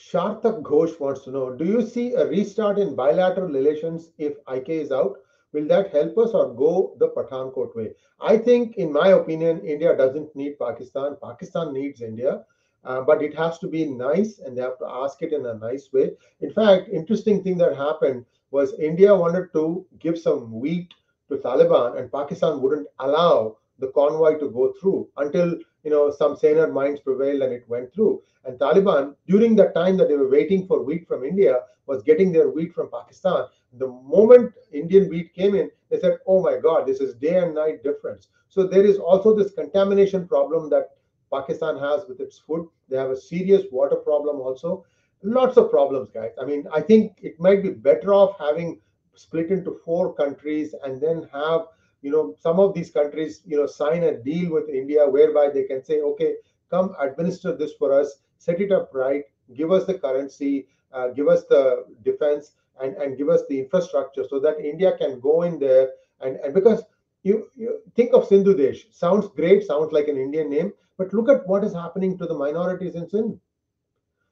Sharthak 0.08 0.64
Ghosh 0.64 1.00
wants 1.00 1.24
to 1.24 1.32
know 1.32 1.52
Do 1.52 1.66
you 1.66 1.82
see 1.82 2.14
a 2.14 2.26
restart 2.26 2.80
in 2.80 2.96
bilateral 2.96 3.48
relations 3.48 4.12
if 4.18 4.38
IK 4.48 4.70
is 4.70 4.92
out? 4.92 5.18
Will 5.52 5.68
that 5.68 5.92
help 5.92 6.18
us 6.18 6.32
or 6.32 6.54
go 6.54 6.96
the 7.00 7.10
Pathankot 7.10 7.76
way? 7.76 7.94
I 8.22 8.38
think, 8.38 8.78
in 8.78 8.94
my 8.94 9.10
opinion, 9.10 9.62
India 9.62 9.96
doesn't 9.98 10.36
need 10.36 10.58
Pakistan. 10.58 11.18
Pakistan 11.22 11.74
needs 11.74 12.02
India. 12.02 12.46
Uh, 12.86 13.02
but 13.02 13.22
it 13.22 13.36
has 13.36 13.60
to 13.60 13.68
be 13.68 13.86
nice 13.86 14.40
and 14.40 14.58
they 14.58 14.62
have 14.62 14.80
to 14.80 14.88
ask 14.88 15.22
it 15.22 15.34
in 15.34 15.46
a 15.46 15.56
nice 15.56 15.92
way. 15.92 16.12
In 16.40 16.52
fact, 16.52 16.88
interesting 16.90 17.44
thing 17.44 17.58
that 17.58 17.76
happened 17.76 18.26
was 18.52 18.74
India 18.80 19.14
wanted 19.14 19.52
to 19.54 19.86
give 20.00 20.18
some 20.18 20.52
wheat 20.52 20.94
to 21.30 21.38
Taliban 21.38 22.00
and 22.00 22.12
Pakistan 22.12 22.62
wouldn't 22.62 22.88
allow 23.00 23.58
the 23.80 23.92
convoy 23.92 24.40
to 24.40 24.50
go 24.50 24.74
through 24.80 25.10
until 25.18 25.58
you 25.84 25.92
know 25.92 26.12
some 26.12 26.36
saner 26.36 26.72
minds 26.72 27.00
prevailed 27.00 27.42
and 27.42 27.54
it 27.54 27.68
went 27.68 27.94
through. 27.94 28.22
And 28.46 28.58
Taliban, 28.60 29.16
during 29.28 29.56
the 29.56 29.68
time 29.68 29.98
that 29.98 30.08
they 30.08 30.16
were 30.16 30.30
waiting 30.30 30.66
for 30.68 30.84
wheat 30.84 31.08
from 31.08 31.24
India, 31.24 31.60
was 31.86 32.04
getting 32.04 32.32
their 32.32 32.50
wheat 32.50 32.74
from 32.74 32.90
Pakistan. 32.90 33.46
The 33.78 33.88
moment 33.88 34.54
Indian 34.72 35.10
wheat 35.10 35.34
came 35.34 35.56
in, 35.56 35.70
they 35.90 36.00
said, 36.00 36.20
"Oh 36.26 36.42
my 36.42 36.58
God, 36.58 36.86
this 36.86 37.02
is 37.02 37.16
day 37.16 37.38
and 37.38 37.54
night 37.54 37.84
difference." 37.84 38.30
So 38.48 38.64
there 38.64 38.86
is 38.86 38.98
also 38.98 39.36
this 39.36 39.52
contamination 39.54 40.28
problem 40.28 40.70
that 40.70 40.90
Pakistan 41.32 41.78
has 41.78 42.08
with 42.08 42.20
its 42.20 42.40
food. 42.40 42.68
They 42.90 42.98
have 42.98 43.12
a 43.12 43.18
serious 43.18 43.66
water 43.72 43.98
problem 43.98 44.42
also. 44.42 44.86
Lots 45.22 45.58
of 45.58 45.70
problems, 45.70 46.10
guys. 46.10 46.32
I 46.42 46.46
mean, 46.46 46.66
I 46.74 46.82
think 46.82 47.20
it 47.22 47.40
might 47.40 47.62
be 47.62 47.70
better 47.70 48.14
off 48.14 48.38
having 48.40 48.80
split 49.16 49.52
into 49.52 49.80
four 49.84 50.14
countries 50.14 50.74
and 50.84 51.02
then 51.02 51.28
have 51.34 51.68
you 52.02 52.12
know 52.12 52.36
some 52.40 52.60
of 52.60 52.74
these 52.74 52.92
countries 52.92 53.42
you 53.46 53.58
know 53.58 53.66
sign 53.66 54.04
a 54.04 54.18
deal 54.30 54.52
with 54.52 54.70
india 54.70 55.08
whereby 55.08 55.50
they 55.54 55.64
can 55.64 55.84
say 55.84 56.02
okay 56.02 56.36
come 56.70 56.96
administer 57.00 57.56
this 57.56 57.74
for 57.74 57.94
us 58.00 58.20
set 58.38 58.62
it 58.62 58.72
up 58.72 58.90
right 58.94 59.24
give 59.56 59.72
us 59.72 59.86
the 59.86 59.98
currency 60.06 60.68
uh, 60.94 61.08
give 61.10 61.28
us 61.28 61.44
the 61.46 61.86
defense 62.04 62.52
and 62.82 62.96
and 62.98 63.18
give 63.18 63.30
us 63.30 63.42
the 63.50 63.60
infrastructure 63.60 64.26
so 64.30 64.40
that 64.40 64.60
india 64.74 64.96
can 64.98 65.20
go 65.20 65.42
in 65.44 65.60
there 65.60 65.90
and 66.22 66.38
and 66.38 66.54
because 66.54 66.84
you, 67.24 67.48
you 67.56 67.80
think 67.96 68.14
of 68.14 68.26
sindhu 68.26 68.56
desh 68.56 68.86
sounds 68.92 69.28
great 69.40 69.64
sounds 69.64 69.92
like 69.92 70.08
an 70.08 70.18
indian 70.18 70.50
name 70.50 70.72
but 71.00 71.14
look 71.14 71.30
at 71.30 71.48
what 71.48 71.64
is 71.64 71.74
happening 71.74 72.18
to 72.18 72.26
the 72.28 72.34
minorities 72.34 72.96
in 72.96 73.10
Sindh. 73.10 73.40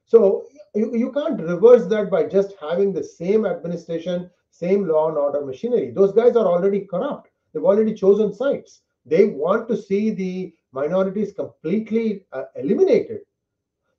So 0.04 0.46
you, 0.74 0.94
you 0.94 1.10
can't 1.12 1.40
reverse 1.40 1.86
that 1.86 2.10
by 2.10 2.24
just 2.24 2.54
having 2.60 2.92
the 2.92 3.02
same 3.02 3.46
administration, 3.46 4.30
same 4.50 4.86
law 4.86 5.08
and 5.08 5.16
order 5.16 5.44
machinery. 5.44 5.90
Those 5.90 6.12
guys 6.12 6.36
are 6.36 6.46
already 6.46 6.80
corrupt. 6.80 7.27
They've 7.52 7.64
already 7.64 7.94
chosen 7.94 8.32
sides. 8.32 8.82
They 9.06 9.26
want 9.26 9.68
to 9.68 9.76
see 9.76 10.10
the 10.10 10.54
minorities 10.72 11.32
completely 11.32 12.24
uh, 12.32 12.44
eliminated. 12.56 13.20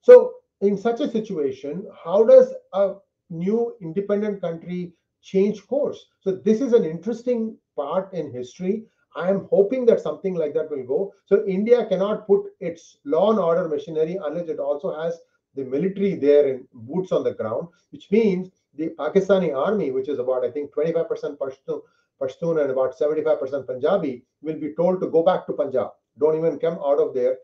So 0.02 0.34
in 0.62 0.78
such 0.78 1.00
a 1.00 1.10
situation, 1.10 1.88
how 2.04 2.24
does 2.24 2.54
a 2.74 2.96
new 3.30 3.76
independent 3.82 4.42
country 4.42 4.94
change 5.22 5.66
course? 5.68 6.06
So 6.22 6.32
this 6.32 6.62
is 6.62 6.74
an 6.74 6.86
interesting 6.86 7.58
part 7.76 8.14
in 8.14 8.32
history 8.32 8.86
I 9.16 9.30
am 9.30 9.48
hoping 9.50 9.86
that 9.88 10.02
something 10.02 10.36
like 10.36 10.54
that 10.54 10.70
will 10.70 10.84
go. 10.84 11.14
So 11.26 11.46
India 11.46 11.86
cannot 11.86 12.28
put 12.28 12.54
its 12.60 12.98
law 13.06 13.32
and 13.32 13.40
order 13.40 13.68
machinery 13.68 14.20
unless 14.24 14.48
it 14.50 14.60
also 14.60 14.96
has 15.02 15.20
the 15.56 15.64
military 15.64 16.16
there 16.16 16.48
in 16.48 16.68
boots 16.74 17.12
on 17.12 17.24
the 17.24 17.34
ground, 17.34 17.68
which 17.92 18.12
means 18.12 18.50
the 18.76 18.90
Pakistani 19.00 19.56
army, 19.56 19.92
which 19.92 20.08
is 20.10 20.20
about 20.20 20.46
I 20.46 20.52
think 20.52 20.74
25% 20.74 21.38
Pashtun, 21.38 21.82
Pashtun 22.22 22.62
and 22.62 22.72
about 22.72 22.98
75% 22.98 23.66
Punjabi, 23.66 24.24
will 24.42 24.60
be 24.60 24.74
told 24.76 25.00
to 25.02 25.08
go 25.08 25.24
back 25.24 25.46
to 25.48 25.54
Punjab. 25.54 25.92
Don't 26.18 26.38
even 26.38 26.60
come 26.60 26.80
out 26.86 27.00
of 27.00 27.14
there. 27.14 27.38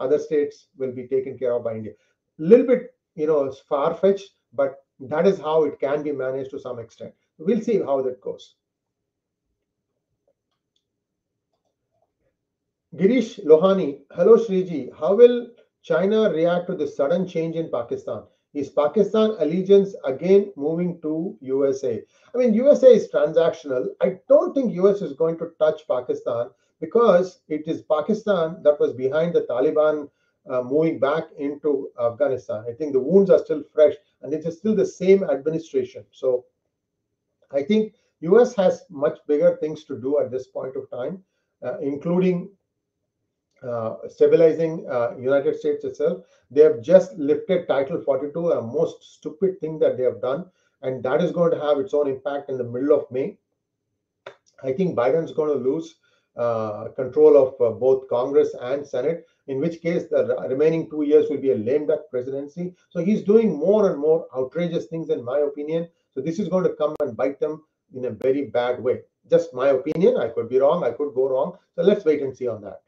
Other 0.00 0.18
states 0.18 0.68
will 0.76 0.92
be 0.92 1.06
taken 1.06 1.38
care 1.38 1.52
of 1.52 1.64
by 1.64 1.74
India. 1.74 1.92
A 1.92 2.42
little 2.42 2.66
bit, 2.66 2.94
you 3.14 3.26
know, 3.26 3.52
far 3.68 3.94
fetched, 3.94 4.30
but 4.52 4.84
that 5.00 5.26
is 5.26 5.38
how 5.38 5.64
it 5.64 5.78
can 5.78 6.02
be 6.02 6.12
managed 6.12 6.50
to 6.50 6.58
some 6.58 6.78
extent. 6.78 7.12
We'll 7.38 7.60
see 7.60 7.78
how 7.78 8.02
that 8.02 8.20
goes. 8.20 8.54
Girish 12.94 13.42
Lohani, 13.44 14.00
hello 14.10 14.36
Sriji. 14.36 14.94
How 14.94 15.14
will 15.14 15.48
China 15.82 16.30
react 16.30 16.66
to 16.66 16.74
the 16.74 16.86
sudden 16.86 17.26
change 17.26 17.56
in 17.56 17.70
Pakistan? 17.70 18.24
Is 18.54 18.68
Pakistan 18.68 19.36
allegiance 19.38 19.94
again 20.04 20.52
moving 20.56 21.00
to 21.00 21.36
USA? 21.40 22.02
I 22.34 22.38
mean, 22.38 22.52
USA 22.54 22.88
is 22.88 23.08
transactional. 23.10 23.86
I 24.00 24.18
don't 24.28 24.54
think 24.54 24.74
US 24.74 25.00
is 25.00 25.14
going 25.14 25.38
to 25.38 25.52
touch 25.58 25.86
Pakistan 25.88 26.50
because 26.80 27.40
it 27.48 27.66
is 27.66 27.82
Pakistan 27.82 28.62
that 28.62 28.78
was 28.78 28.92
behind 28.92 29.34
the 29.34 29.42
Taliban 29.42 30.10
uh, 30.50 30.62
moving 30.62 30.98
back 30.98 31.24
into 31.38 31.90
Afghanistan. 31.98 32.64
I 32.68 32.72
think 32.72 32.92
the 32.92 33.00
wounds 33.00 33.30
are 33.30 33.38
still 33.38 33.62
fresh 33.72 33.94
and 34.20 34.34
it 34.34 34.44
is 34.44 34.58
still 34.58 34.74
the 34.74 34.86
same 34.86 35.24
administration. 35.24 36.04
So 36.10 36.44
I 37.52 37.62
think 37.62 37.94
US 38.20 38.54
has 38.56 38.84
much 38.90 39.18
bigger 39.26 39.56
things 39.60 39.84
to 39.84 39.98
do 39.98 40.18
at 40.20 40.30
this 40.30 40.46
point 40.46 40.76
of 40.76 40.90
time, 40.90 41.22
uh, 41.62 41.78
including 41.78 42.50
uh, 43.62 43.96
stabilizing 44.08 44.86
uh, 44.90 45.14
United 45.18 45.58
States 45.58 45.84
itself. 45.84 46.24
They 46.50 46.62
have 46.62 46.82
just 46.82 47.14
lifted 47.16 47.68
Title 47.68 48.00
42, 48.00 48.50
a 48.50 48.62
most 48.62 49.14
stupid 49.14 49.60
thing 49.60 49.78
that 49.78 49.96
they 49.96 50.02
have 50.02 50.20
done, 50.20 50.46
and 50.82 51.02
that 51.02 51.22
is 51.22 51.32
going 51.32 51.52
to 51.52 51.60
have 51.60 51.78
its 51.78 51.94
own 51.94 52.08
impact 52.08 52.50
in 52.50 52.58
the 52.58 52.64
middle 52.64 52.92
of 52.98 53.10
May. 53.10 53.38
I 54.62 54.72
think 54.72 54.96
Biden's 54.96 55.32
going 55.32 55.48
to 55.48 55.70
lose 55.70 55.96
uh, 56.36 56.88
control 56.96 57.36
of 57.36 57.60
uh, 57.60 57.74
both 57.74 58.08
Congress 58.08 58.54
and 58.60 58.86
Senate, 58.86 59.26
in 59.48 59.60
which 59.60 59.80
case 59.80 60.04
the 60.10 60.36
remaining 60.48 60.88
two 60.88 61.02
years 61.02 61.28
will 61.28 61.38
be 61.38 61.52
a 61.52 61.56
lame 61.56 61.86
duck 61.86 62.00
presidency. 62.10 62.74
So 62.90 63.04
he's 63.04 63.22
doing 63.22 63.56
more 63.56 63.90
and 63.90 64.00
more 64.00 64.26
outrageous 64.36 64.86
things, 64.86 65.10
in 65.10 65.24
my 65.24 65.40
opinion. 65.40 65.88
So 66.14 66.20
this 66.20 66.38
is 66.38 66.48
going 66.48 66.64
to 66.64 66.74
come 66.74 66.94
and 67.00 67.16
bite 67.16 67.40
them 67.40 67.62
in 67.94 68.06
a 68.06 68.10
very 68.10 68.46
bad 68.46 68.82
way. 68.82 69.00
Just 69.28 69.52
my 69.52 69.68
opinion. 69.68 70.16
I 70.16 70.28
could 70.28 70.48
be 70.48 70.58
wrong. 70.58 70.84
I 70.84 70.90
could 70.90 71.14
go 71.14 71.28
wrong. 71.28 71.58
So 71.74 71.82
let's 71.82 72.04
wait 72.04 72.22
and 72.22 72.36
see 72.36 72.48
on 72.48 72.62
that. 72.62 72.82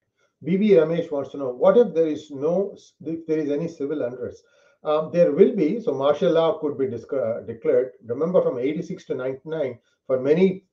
BB 0.44 0.70
Ramesh 0.72 1.10
wants 1.10 1.30
to 1.30 1.38
know 1.38 1.50
what 1.50 1.76
if 1.76 1.94
there 1.94 2.06
is 2.06 2.30
no, 2.30 2.76
if 3.04 3.26
there 3.26 3.38
is 3.38 3.50
any 3.50 3.68
civil 3.68 4.02
unrest? 4.02 4.42
Um, 4.84 5.10
there 5.12 5.32
will 5.32 5.56
be, 5.56 5.80
so 5.80 5.94
martial 5.94 6.32
law 6.32 6.58
could 6.58 6.76
be 6.76 6.86
uh, 6.86 7.40
declared. 7.40 7.92
Remember, 8.06 8.42
from 8.42 8.58
86 8.58 9.06
to 9.06 9.14
99, 9.14 9.78
for 10.06 10.20
many 10.20 10.64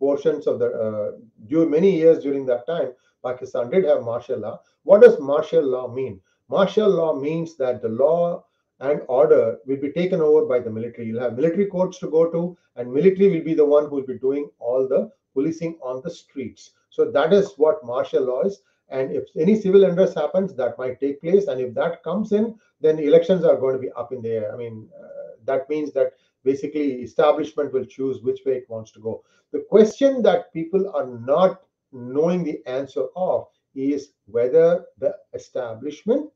portions 0.00 0.48
of 0.48 0.58
the, 0.58 0.66
uh, 0.66 1.64
many 1.66 1.96
years 1.96 2.18
during 2.24 2.44
that 2.46 2.66
time, 2.66 2.90
Pakistan 3.24 3.70
did 3.70 3.84
have 3.84 4.02
martial 4.02 4.40
law. 4.40 4.60
What 4.82 5.02
does 5.02 5.20
martial 5.20 5.62
law 5.64 5.86
mean? 5.86 6.20
Martial 6.48 6.88
law 6.88 7.14
means 7.14 7.56
that 7.58 7.80
the 7.80 7.88
law 7.88 8.44
and 8.80 9.02
order 9.06 9.58
will 9.66 9.76
be 9.76 9.92
taken 9.92 10.20
over 10.20 10.46
by 10.46 10.58
the 10.58 10.70
military. 10.70 11.06
You'll 11.06 11.20
have 11.20 11.36
military 11.36 11.66
courts 11.66 11.98
to 12.00 12.10
go 12.10 12.28
to, 12.30 12.56
and 12.74 12.92
military 12.92 13.28
will 13.28 13.44
be 13.44 13.54
the 13.54 13.64
one 13.64 13.84
who 13.84 13.96
will 13.96 14.06
be 14.06 14.18
doing 14.18 14.50
all 14.58 14.88
the 14.88 15.12
policing 15.34 15.78
on 15.82 16.00
the 16.02 16.10
streets. 16.10 16.72
So 16.88 17.10
that 17.12 17.32
is 17.32 17.52
what 17.56 17.84
martial 17.84 18.24
law 18.24 18.42
is. 18.42 18.62
And 18.90 19.12
if 19.12 19.24
any 19.38 19.60
civil 19.60 19.84
unrest 19.84 20.14
happens, 20.16 20.54
that 20.54 20.78
might 20.78 21.00
take 21.00 21.20
place. 21.20 21.46
And 21.46 21.60
if 21.60 21.74
that 21.74 22.02
comes 22.02 22.32
in, 22.32 22.58
then 22.80 22.98
elections 22.98 23.44
are 23.44 23.56
going 23.56 23.74
to 23.74 23.80
be 23.80 23.92
up 23.92 24.12
in 24.12 24.22
the 24.22 24.30
air. 24.30 24.52
I 24.52 24.56
mean, 24.56 24.88
uh, 24.98 25.34
that 25.44 25.68
means 25.68 25.92
that 25.92 26.12
basically 26.44 27.02
establishment 27.02 27.72
will 27.72 27.84
choose 27.84 28.22
which 28.22 28.40
way 28.44 28.54
it 28.54 28.70
wants 28.70 28.90
to 28.92 29.00
go. 29.00 29.22
The 29.52 29.64
question 29.70 30.22
that 30.22 30.52
people 30.52 30.90
are 30.94 31.06
not 31.06 31.62
knowing 31.92 32.44
the 32.44 32.60
answer 32.66 33.06
of 33.16 33.46
is 33.74 34.12
whether 34.26 34.86
the 34.98 35.14
establishment 35.34 36.30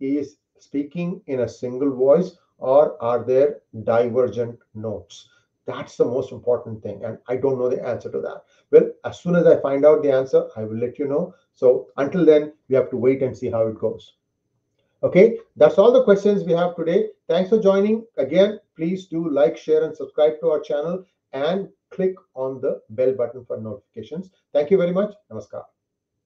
is 0.00 0.36
speaking 0.58 1.20
in 1.26 1.40
a 1.40 1.48
single 1.48 1.94
voice 1.94 2.36
or 2.58 3.02
are 3.02 3.24
there 3.24 3.60
divergent 3.84 4.58
notes 4.74 5.28
that's 5.66 5.96
the 5.96 6.04
most 6.04 6.32
important 6.32 6.82
thing 6.82 7.04
and 7.04 7.18
i 7.28 7.36
don't 7.36 7.58
know 7.58 7.68
the 7.68 7.82
answer 7.86 8.10
to 8.10 8.20
that 8.20 8.42
well 8.70 8.90
as 9.04 9.20
soon 9.20 9.34
as 9.36 9.46
i 9.46 9.60
find 9.60 9.84
out 9.84 10.02
the 10.02 10.12
answer 10.12 10.48
i 10.56 10.64
will 10.64 10.76
let 10.76 10.98
you 10.98 11.06
know 11.06 11.34
so 11.60 11.68
until 12.02 12.24
then 12.30 12.52
we 12.68 12.74
have 12.76 12.88
to 12.90 13.02
wait 13.06 13.22
and 13.22 13.36
see 13.36 13.50
how 13.50 13.66
it 13.66 13.78
goes. 13.78 14.14
Okay? 15.02 15.38
That's 15.56 15.78
all 15.78 15.92
the 15.92 16.04
questions 16.04 16.44
we 16.44 16.52
have 16.52 16.76
today. 16.76 17.08
Thanks 17.28 17.50
for 17.50 17.60
joining. 17.70 18.06
Again 18.16 18.60
please 18.76 19.06
do 19.06 19.28
like 19.40 19.58
share 19.64 19.84
and 19.84 19.96
subscribe 19.96 20.40
to 20.40 20.50
our 20.52 20.60
channel 20.60 21.04
and 21.32 21.68
click 21.90 22.14
on 22.34 22.60
the 22.62 22.80
bell 22.90 23.12
button 23.12 23.44
for 23.44 23.60
notifications. 23.60 24.30
Thank 24.54 24.70
you 24.70 24.78
very 24.78 24.92
much. 25.00 25.12
Namaskar 25.30 25.64